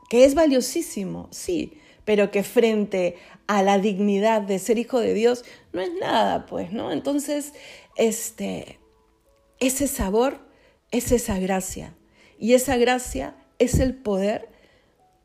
[0.08, 3.16] que es valiosísimo, sí, pero que frente
[3.46, 6.92] a la dignidad de ser hijo de Dios no es nada, pues, ¿no?
[6.92, 7.52] Entonces,
[8.00, 8.78] este,
[9.60, 10.40] ese sabor
[10.90, 11.94] es esa gracia.
[12.38, 14.48] Y esa gracia es el poder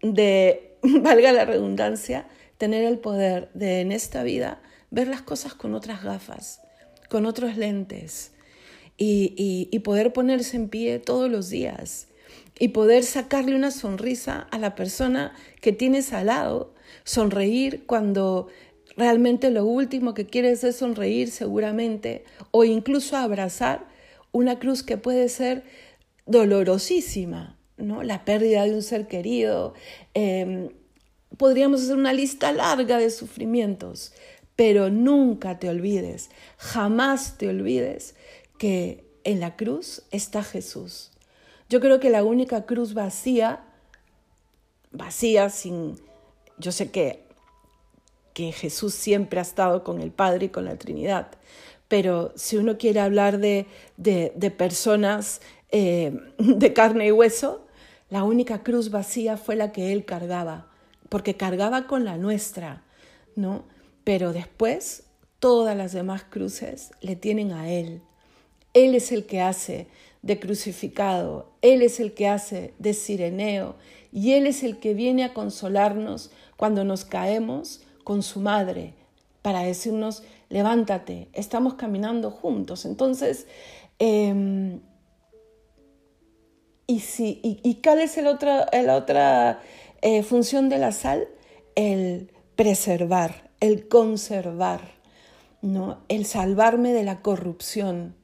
[0.01, 4.61] de, valga la redundancia, tener el poder de en esta vida
[4.91, 6.61] ver las cosas con otras gafas,
[7.09, 8.33] con otros lentes.
[8.97, 12.07] Y, y poder ponerse en pie todos los días.
[12.59, 16.73] Y poder sacarle una sonrisa a la persona que tienes al lado,
[17.03, 18.47] sonreír cuando
[18.97, 23.87] realmente lo último que quieres es sonreír seguramente o incluso abrazar
[24.31, 25.63] una cruz que puede ser
[26.25, 28.03] dolorosísima, ¿no?
[28.03, 29.73] La pérdida de un ser querido.
[30.13, 30.69] Em,
[31.37, 34.13] podríamos hacer una lista larga de sufrimientos,
[34.55, 38.15] pero nunca te olvides, jamás te olvides
[38.57, 41.11] que en la cruz está Jesús.
[41.67, 43.63] Yo creo que la única cruz vacía,
[44.91, 45.99] vacía sin,
[46.57, 47.24] yo sé que
[48.35, 51.29] que Jesús siempre ha estado con el Padre y con la Trinidad.
[51.87, 53.65] Pero si uno quiere hablar de,
[53.95, 55.39] de, personas
[55.71, 57.65] eh, de carne y hueso,
[58.09, 60.67] la única cruz vacía fue la que él cargaba,
[61.07, 62.83] porque cargaba con la nuestra,
[63.37, 63.63] ¿no?
[64.03, 65.03] Pero después
[65.39, 68.01] todas las demás cruces le tienen a él.
[68.73, 69.87] Él es el que hace
[70.21, 73.75] de crucificado, Él es el que hace de sireneo
[74.11, 78.93] y Él es el que viene a consolarnos cuando nos caemos con su madre
[79.41, 82.85] para decirnos, levántate, estamos caminando juntos.
[82.85, 83.47] Entonces,
[83.99, 84.79] em,
[86.87, 89.59] ¿y, si, y, cuál es el la otra
[90.01, 91.27] eh, función de la sal?
[91.75, 94.81] El preservar, el conservar,
[95.61, 95.97] ¿no?
[96.07, 98.15] el salvarme de la corrupción.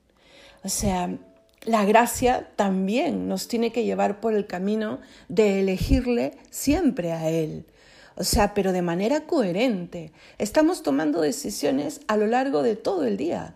[0.63, 1.17] O sea,
[1.63, 7.65] la gracia también nos tiene que llevar por el camino de elegirle siempre a Él
[8.21, 10.11] o sea, pero de manera coherente.
[10.37, 13.55] Estamos tomando decisiones a lo largo de todo el día,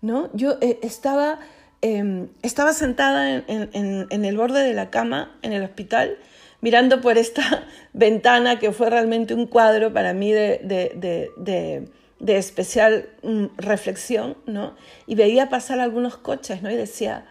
[0.00, 0.28] ¿no?
[0.34, 1.38] Yo eh, estaba,
[1.82, 6.18] em, estaba sentada en, el borde de la cama en el hospital,
[6.60, 13.56] mirando por esta ventana que fue realmente un cuadro para mí de, de, especial mm,
[13.56, 14.74] reflexión, ¿no?
[15.06, 16.72] Y veía pasar algunos coches, ¿no?
[16.72, 17.24] Y decía,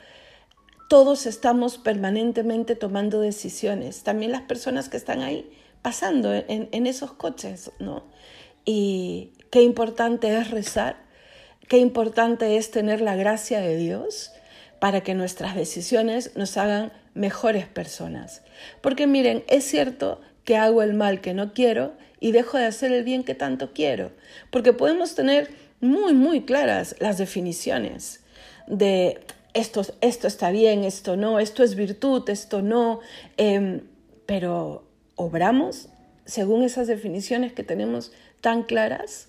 [0.88, 5.52] todos estamos permanentemente tomando decisiones, también las personas que están ahí
[5.82, 8.04] pasando en, esos coches, ¿no?
[8.66, 10.98] Y qué importante es rezar,
[11.68, 14.32] qué importante es tener la gracia de Dios
[14.80, 18.42] para que nuestras decisiones nos hagan mejores personas.
[18.82, 22.92] Porque miren, es cierto que hago el mal que no quiero y dejo de hacer
[22.92, 24.12] el bien que tanto quiero,
[24.52, 25.50] porque podemos tener
[25.82, 28.22] muy, muy claras las definiciones
[28.68, 29.20] de
[29.54, 33.00] esto, esto está bien, esto no, esto es virtud, esto no,
[33.38, 33.82] em,
[34.26, 34.91] pero
[35.22, 35.90] obramos
[36.26, 38.12] según esas definiciones que tenemos
[38.42, 39.28] tan claras,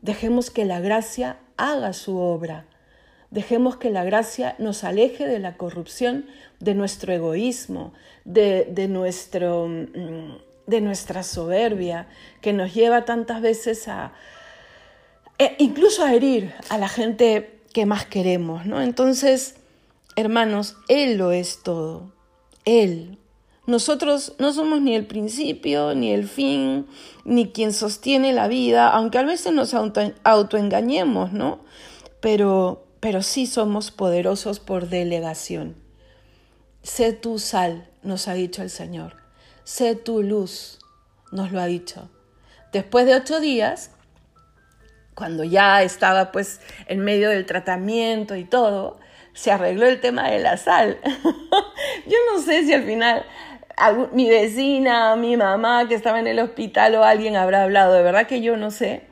[0.00, 2.66] dejemos que la gracia haga su obra.
[3.30, 6.26] Dejemos que la gracia nos aleje de la corrupción,
[6.60, 7.94] de nuestro egoísmo,
[8.24, 12.06] de, nuestro, mm, de nuestra soberbia,
[12.40, 14.12] que nos lleva tantas veces a,
[15.38, 18.66] e incluso a herir a la gente que más queremos.
[18.66, 18.82] ¿no?
[18.82, 19.56] Entonces,
[20.14, 22.12] hermanos, Él lo es todo.
[22.66, 23.18] Él,
[23.66, 26.86] nosotros no somos ni el principio, ni el fin,
[27.24, 29.74] ni quien sostiene la vida, aunque a veces nos
[30.24, 31.60] autoengañemos, ¿no?
[32.22, 35.76] pero, pero sí somos poderosos por delegación.
[36.82, 39.16] Sé tu sal, nos ha dicho el Señor.
[39.64, 40.78] Sé tu luz,
[41.32, 42.08] nos lo ha dicho.
[42.72, 43.90] Después de ocho días,
[45.14, 49.00] cuando ya estaba pues en medio del tratamiento y todo,
[49.34, 50.98] se arregló el tema de la sal.
[52.06, 53.26] Yo no sé si al final
[54.12, 58.26] mi vecina, mi mamá que estaba en el hospital o alguien habrá hablado, de verdad
[58.26, 59.02] que yo no sé,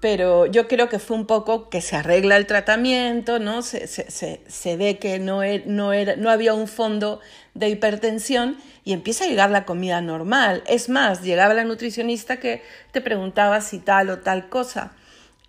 [0.00, 3.60] pero yo creo que fue un poco que se arregla el tratamiento, ¿no?
[3.62, 4.08] Se, se,
[4.46, 7.20] se, ve que no, e, no, era, no había un fondo
[7.52, 10.62] de hipertensión y empieza a llegar la comida normal.
[10.66, 14.92] Es más, llegaba la nutricionista que te preguntaba si tal o tal cosa.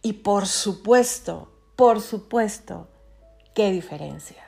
[0.01, 2.89] Y por supuesto, por supuesto,
[3.55, 4.43] qué diferencia.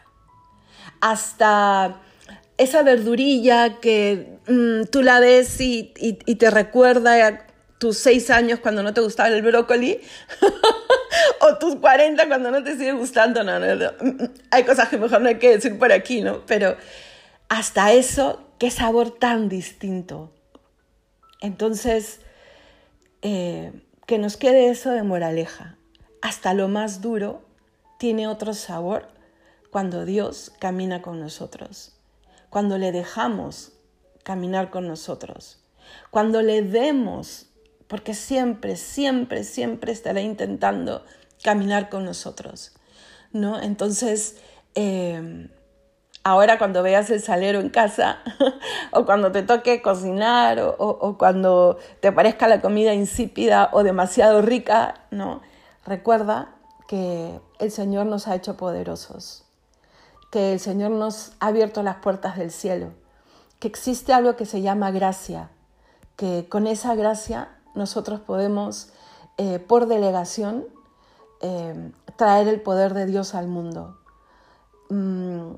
[0.99, 2.01] Hasta
[2.57, 7.47] esa verdurilla que mm, tú la ves y, y, te recuerda a
[7.79, 9.99] tus seis años cuando no te gustaba el brócoli,
[11.41, 13.91] o tus 40 cuando no te sigue gustando, no, no,
[14.51, 16.45] hay cosas que mejor no hay que decir por aquí, ¿no?
[16.45, 16.77] Pero
[17.49, 20.31] hasta eso, qué sabor tan distinto.
[21.41, 22.21] Entonces,
[23.21, 23.71] eh,
[24.05, 25.77] que nos quede eso de moraleja.
[26.21, 27.43] Hasta lo más duro
[27.99, 29.07] tiene otro sabor
[29.71, 31.92] cuando Dios camina con nosotros,
[32.53, 33.71] cuando le dejamos
[34.21, 35.65] caminar con nosotros,
[36.11, 37.47] cuando le demos,
[37.87, 41.03] porque siempre, siempre, siempre estará intentando
[41.43, 42.75] caminar con nosotros,
[43.31, 43.59] ¿no?
[43.59, 44.37] Entonces,
[44.75, 45.49] eh,
[46.23, 48.19] ahora cuando veas el salero en casa
[48.91, 55.05] o cuando te toque cocinar o, cuando te parezca la comida insípida o demasiado rica,
[55.09, 55.41] ¿no?
[55.87, 56.53] Recuerda
[56.87, 59.42] que el Señor nos ha hecho poderosos,
[60.33, 62.87] que el Señor nos ha abierto las puertas del cielo,
[63.59, 65.51] que existe algo que se llama gracia,
[66.15, 68.89] que con esa gracia nosotros podemos,
[69.37, 70.65] eh, por delegación,
[71.41, 73.99] eh, traer el poder de Dios al mundo.
[74.89, 75.53] Mm,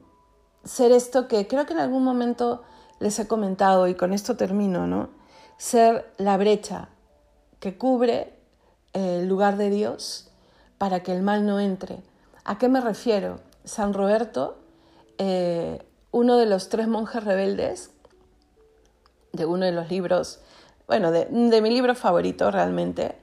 [0.65, 2.63] ser esto que creo que en algún momento
[2.99, 5.07] les he comentado y con esto termino, ¿no?
[5.55, 6.89] Ser la brecha
[7.61, 8.37] que cubre
[8.91, 10.33] el lugar de Dios
[10.77, 12.03] para que el mal no entre.
[12.43, 13.39] ¿A qué me refiero?
[13.63, 14.64] San Roberto,
[15.17, 15.79] eh,
[16.11, 17.91] uno de los tres monjes rebeldes,
[19.33, 20.39] de uno de los libros,
[20.87, 21.27] bueno, de,
[21.61, 23.15] mi libro favorito realmente,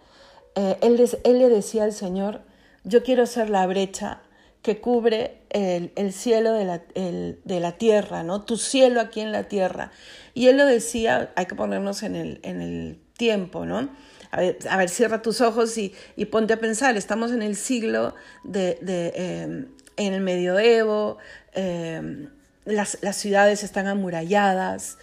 [0.54, 2.40] eh, él, le decía al Señor,
[2.84, 4.20] yo quiero ser la brecha
[4.62, 8.42] que cubre el, cielo de la, de la, tierra, ¿no?
[8.42, 9.90] Tu cielo aquí en la tierra.
[10.34, 13.88] Y él lo decía, hay que ponernos en el, en el tiempo, ¿no?
[14.32, 15.94] A ver, cierra tus ojos y,
[16.30, 18.14] ponte a pensar, estamos en el siglo
[18.44, 18.78] de,
[19.14, 19.68] em,
[19.98, 21.18] en el medioevo,
[21.54, 22.28] em,
[22.64, 24.98] las, las, ciudades están amuralladas,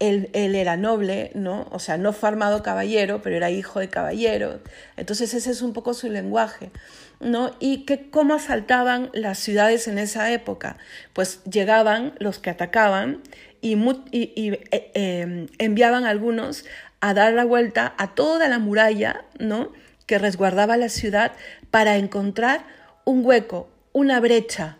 [0.00, 1.68] él, él, era noble, ¿no?
[1.70, 4.60] O sea, no fue armado caballero, pero era hijo de caballero.
[4.96, 6.70] Entonces ese es un poco su lenguaje.
[7.20, 7.52] ¿no?
[7.58, 10.76] Y que cómo asaltaban las ciudades en esa época.
[11.12, 13.22] Pues llegaban los que atacaban
[13.60, 13.74] y,
[14.12, 16.64] eh, em, enviaban algunos
[17.00, 19.72] a dar la vuelta a toda la muralla, ¿no?
[20.06, 21.32] Que resguardaba la ciudad
[21.70, 22.64] para encontrar
[23.04, 24.76] un hueco, una brecha,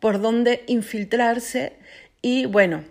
[0.00, 1.76] Por donde infiltrarse
[2.22, 2.84] y, bueno,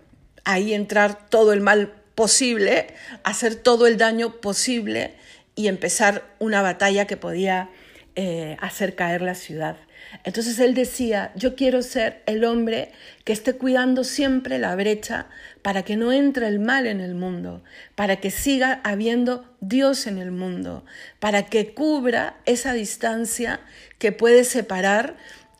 [0.43, 2.87] ahí entrar todo el mal posible,
[3.23, 5.15] hacer todo el daño posible
[5.55, 7.69] y empezar una batalla que podía
[8.15, 9.75] eh, hacer caer la ciudad.
[10.23, 12.91] Entonces él decía, yo quiero ser el hombre
[13.23, 15.27] que esté cuidando siempre la brecha
[15.63, 17.63] para que no entre el mal en el mundo,
[17.95, 20.85] para que siga habiendo Dios en el mundo,
[21.19, 23.61] para que cubra esa distancia
[23.97, 25.17] que puede separar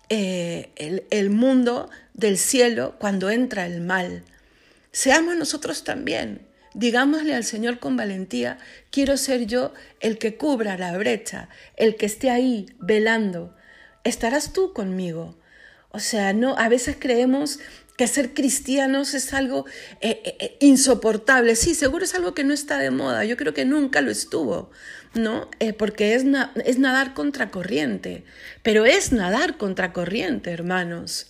[0.09, 4.23] eh, el, el mundo del cielo cuando entra el mal.
[4.91, 6.41] Seamos nosotros también
[6.73, 8.57] Digámosle al Señor con valentía,
[8.89, 11.47] quiero ser yo el que cubra la brecha,
[11.77, 13.55] el que esté ahí velando.
[14.03, 15.37] Estarás tú conmigo.
[15.91, 17.59] O sea, no, a veces creemos
[17.97, 19.65] que ser cristianos es algo
[20.01, 21.55] eh, eh, eh, insoportable.
[21.55, 23.23] Sí, seguro es algo que no está de moda.
[23.25, 24.71] Yo creo que nunca lo estuvo,
[25.13, 25.49] ¿no?
[25.77, 26.25] porque es,
[26.65, 28.23] es nadar contracorriente.
[28.63, 31.27] Pero es nadar contracorriente, hermanos.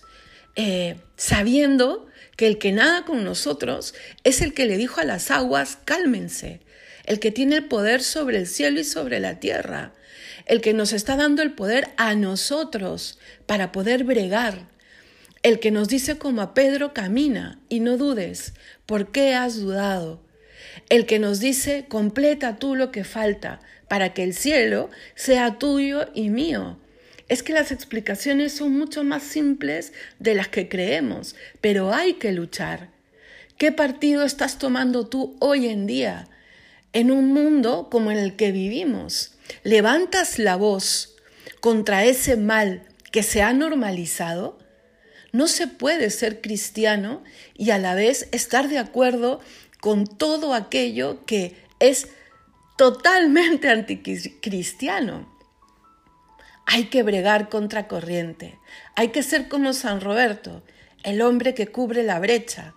[1.16, 2.06] sabiendo
[2.36, 3.94] que el que nada con nosotros
[4.24, 6.60] es el que le dijo a las aguas, cálmense,
[7.04, 9.92] el que tiene el poder sobre el cielo y sobre la tierra,
[10.46, 14.66] el que nos está dando el poder a nosotros para poder bregar,
[15.44, 18.54] el que nos dice como a Pedro, camina y no dudes,
[18.86, 20.20] ¿por qué has dudado?
[20.88, 26.08] El que nos dice, completa tú lo que falta para que el cielo sea tuyo
[26.14, 26.80] y mío
[27.28, 32.32] es que las explicaciones son mucho más simples de las que creemos, pero hay que
[32.32, 32.90] luchar.
[33.56, 36.28] ¿Qué partido estás tomando tú hoy en día
[36.92, 39.34] en un mundo como el que vivimos?
[39.62, 41.16] Levantas la voz
[41.60, 44.58] contra ese mal que se ha normalizado,
[45.34, 47.24] no se puede ser cristiano
[47.54, 49.40] y a la vez estar de acuerdo
[49.80, 52.06] con todo aquello que es
[52.76, 55.28] totalmente anticristiano.
[56.66, 58.60] Hay que bregar contra corriente.
[58.94, 60.62] Hay que ser como San Roberto,
[61.02, 62.76] el hombre que cubre la brecha.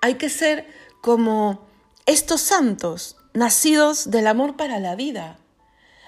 [0.00, 0.66] Hay que ser
[1.02, 1.68] como
[2.06, 5.36] estos santos, nacidos del amor para la vida.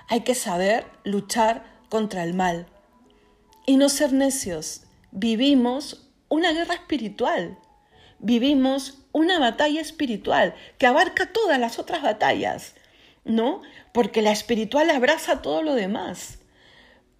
[0.08, 2.66] Hay que saber luchar contra el mal
[3.66, 4.84] y no ser necios.
[5.12, 7.58] Vivimos una guerra espiritual.
[8.18, 12.74] Vivimos una batalla espiritual que abarca todas las otras batallas,
[13.24, 13.62] ¿no?
[13.92, 16.38] Porque la espiritual abraza todo lo demás.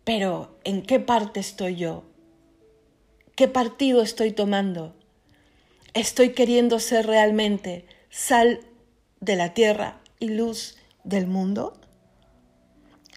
[0.04, 2.04] Pero ¿en qué parte estoy yo?
[3.34, 4.94] ¿Qué partido estoy tomando?
[5.94, 8.60] ¿Estoy queriendo ser realmente sal
[9.20, 11.80] de la tierra y luz del mundo?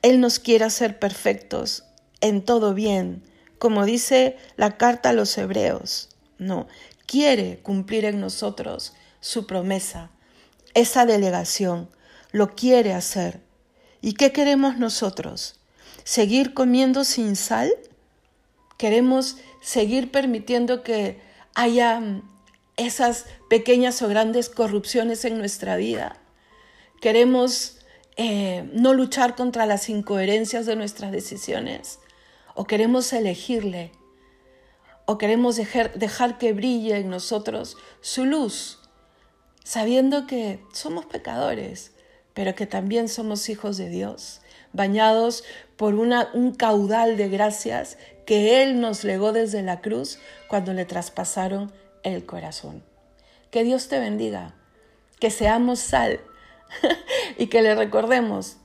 [0.01, 1.85] Él nos quiere hacer perfectos
[2.21, 3.23] en todo bien,
[3.63, 6.09] como dice la carta a los hebreos.
[6.37, 6.67] No,
[7.05, 8.91] quiere cumplir en nosotros
[9.21, 10.09] su promesa,
[10.73, 11.89] esa delegación,
[12.33, 13.39] lo quiere hacer.
[14.01, 15.61] ¿Y qué queremos nosotros?
[16.03, 17.73] ¿Seguir comiendo sin sal?
[18.77, 21.21] ¿Queremos seguir permitiendo que
[21.55, 22.21] haya mm,
[22.75, 26.17] esas pequeñas o grandes corrupciones en nuestra vida?
[26.99, 27.77] ¿Queremos
[28.17, 31.99] eh, no luchar contra las incoherencias de nuestras decisiones?
[32.55, 33.91] ¿O queremos elegirle?
[35.05, 38.79] ¿O queremos dejar, dejar que brille en nosotros su luz,
[39.63, 41.91] sabiendo que somos pecadores,
[42.33, 44.41] pero que también somos hijos de Dios,
[44.71, 45.43] bañados
[45.77, 50.85] por una, un caudal de gracias que Él nos legó desde la cruz cuando le
[50.85, 51.71] traspasaron
[52.03, 52.83] el corazón.
[53.51, 54.55] Que Dios te bendiga,
[55.19, 56.21] que seamos sal
[57.37, 58.57] y que le recordemos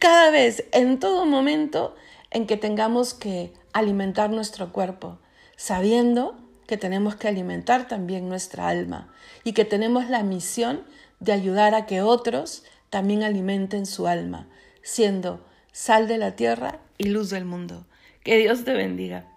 [0.00, 1.94] cada vez, en todo momento
[2.30, 5.18] en que tengamos que alimentar nuestro cuerpo,
[5.56, 9.12] sabiendo que tenemos que alimentar también nuestra alma
[9.44, 10.82] y que tenemos la misión
[11.18, 14.48] de ayudar a que otros también alimenten su alma,
[14.82, 17.86] siendo sal de la tierra y luz del mundo.
[18.22, 19.29] Que Dios te bendiga.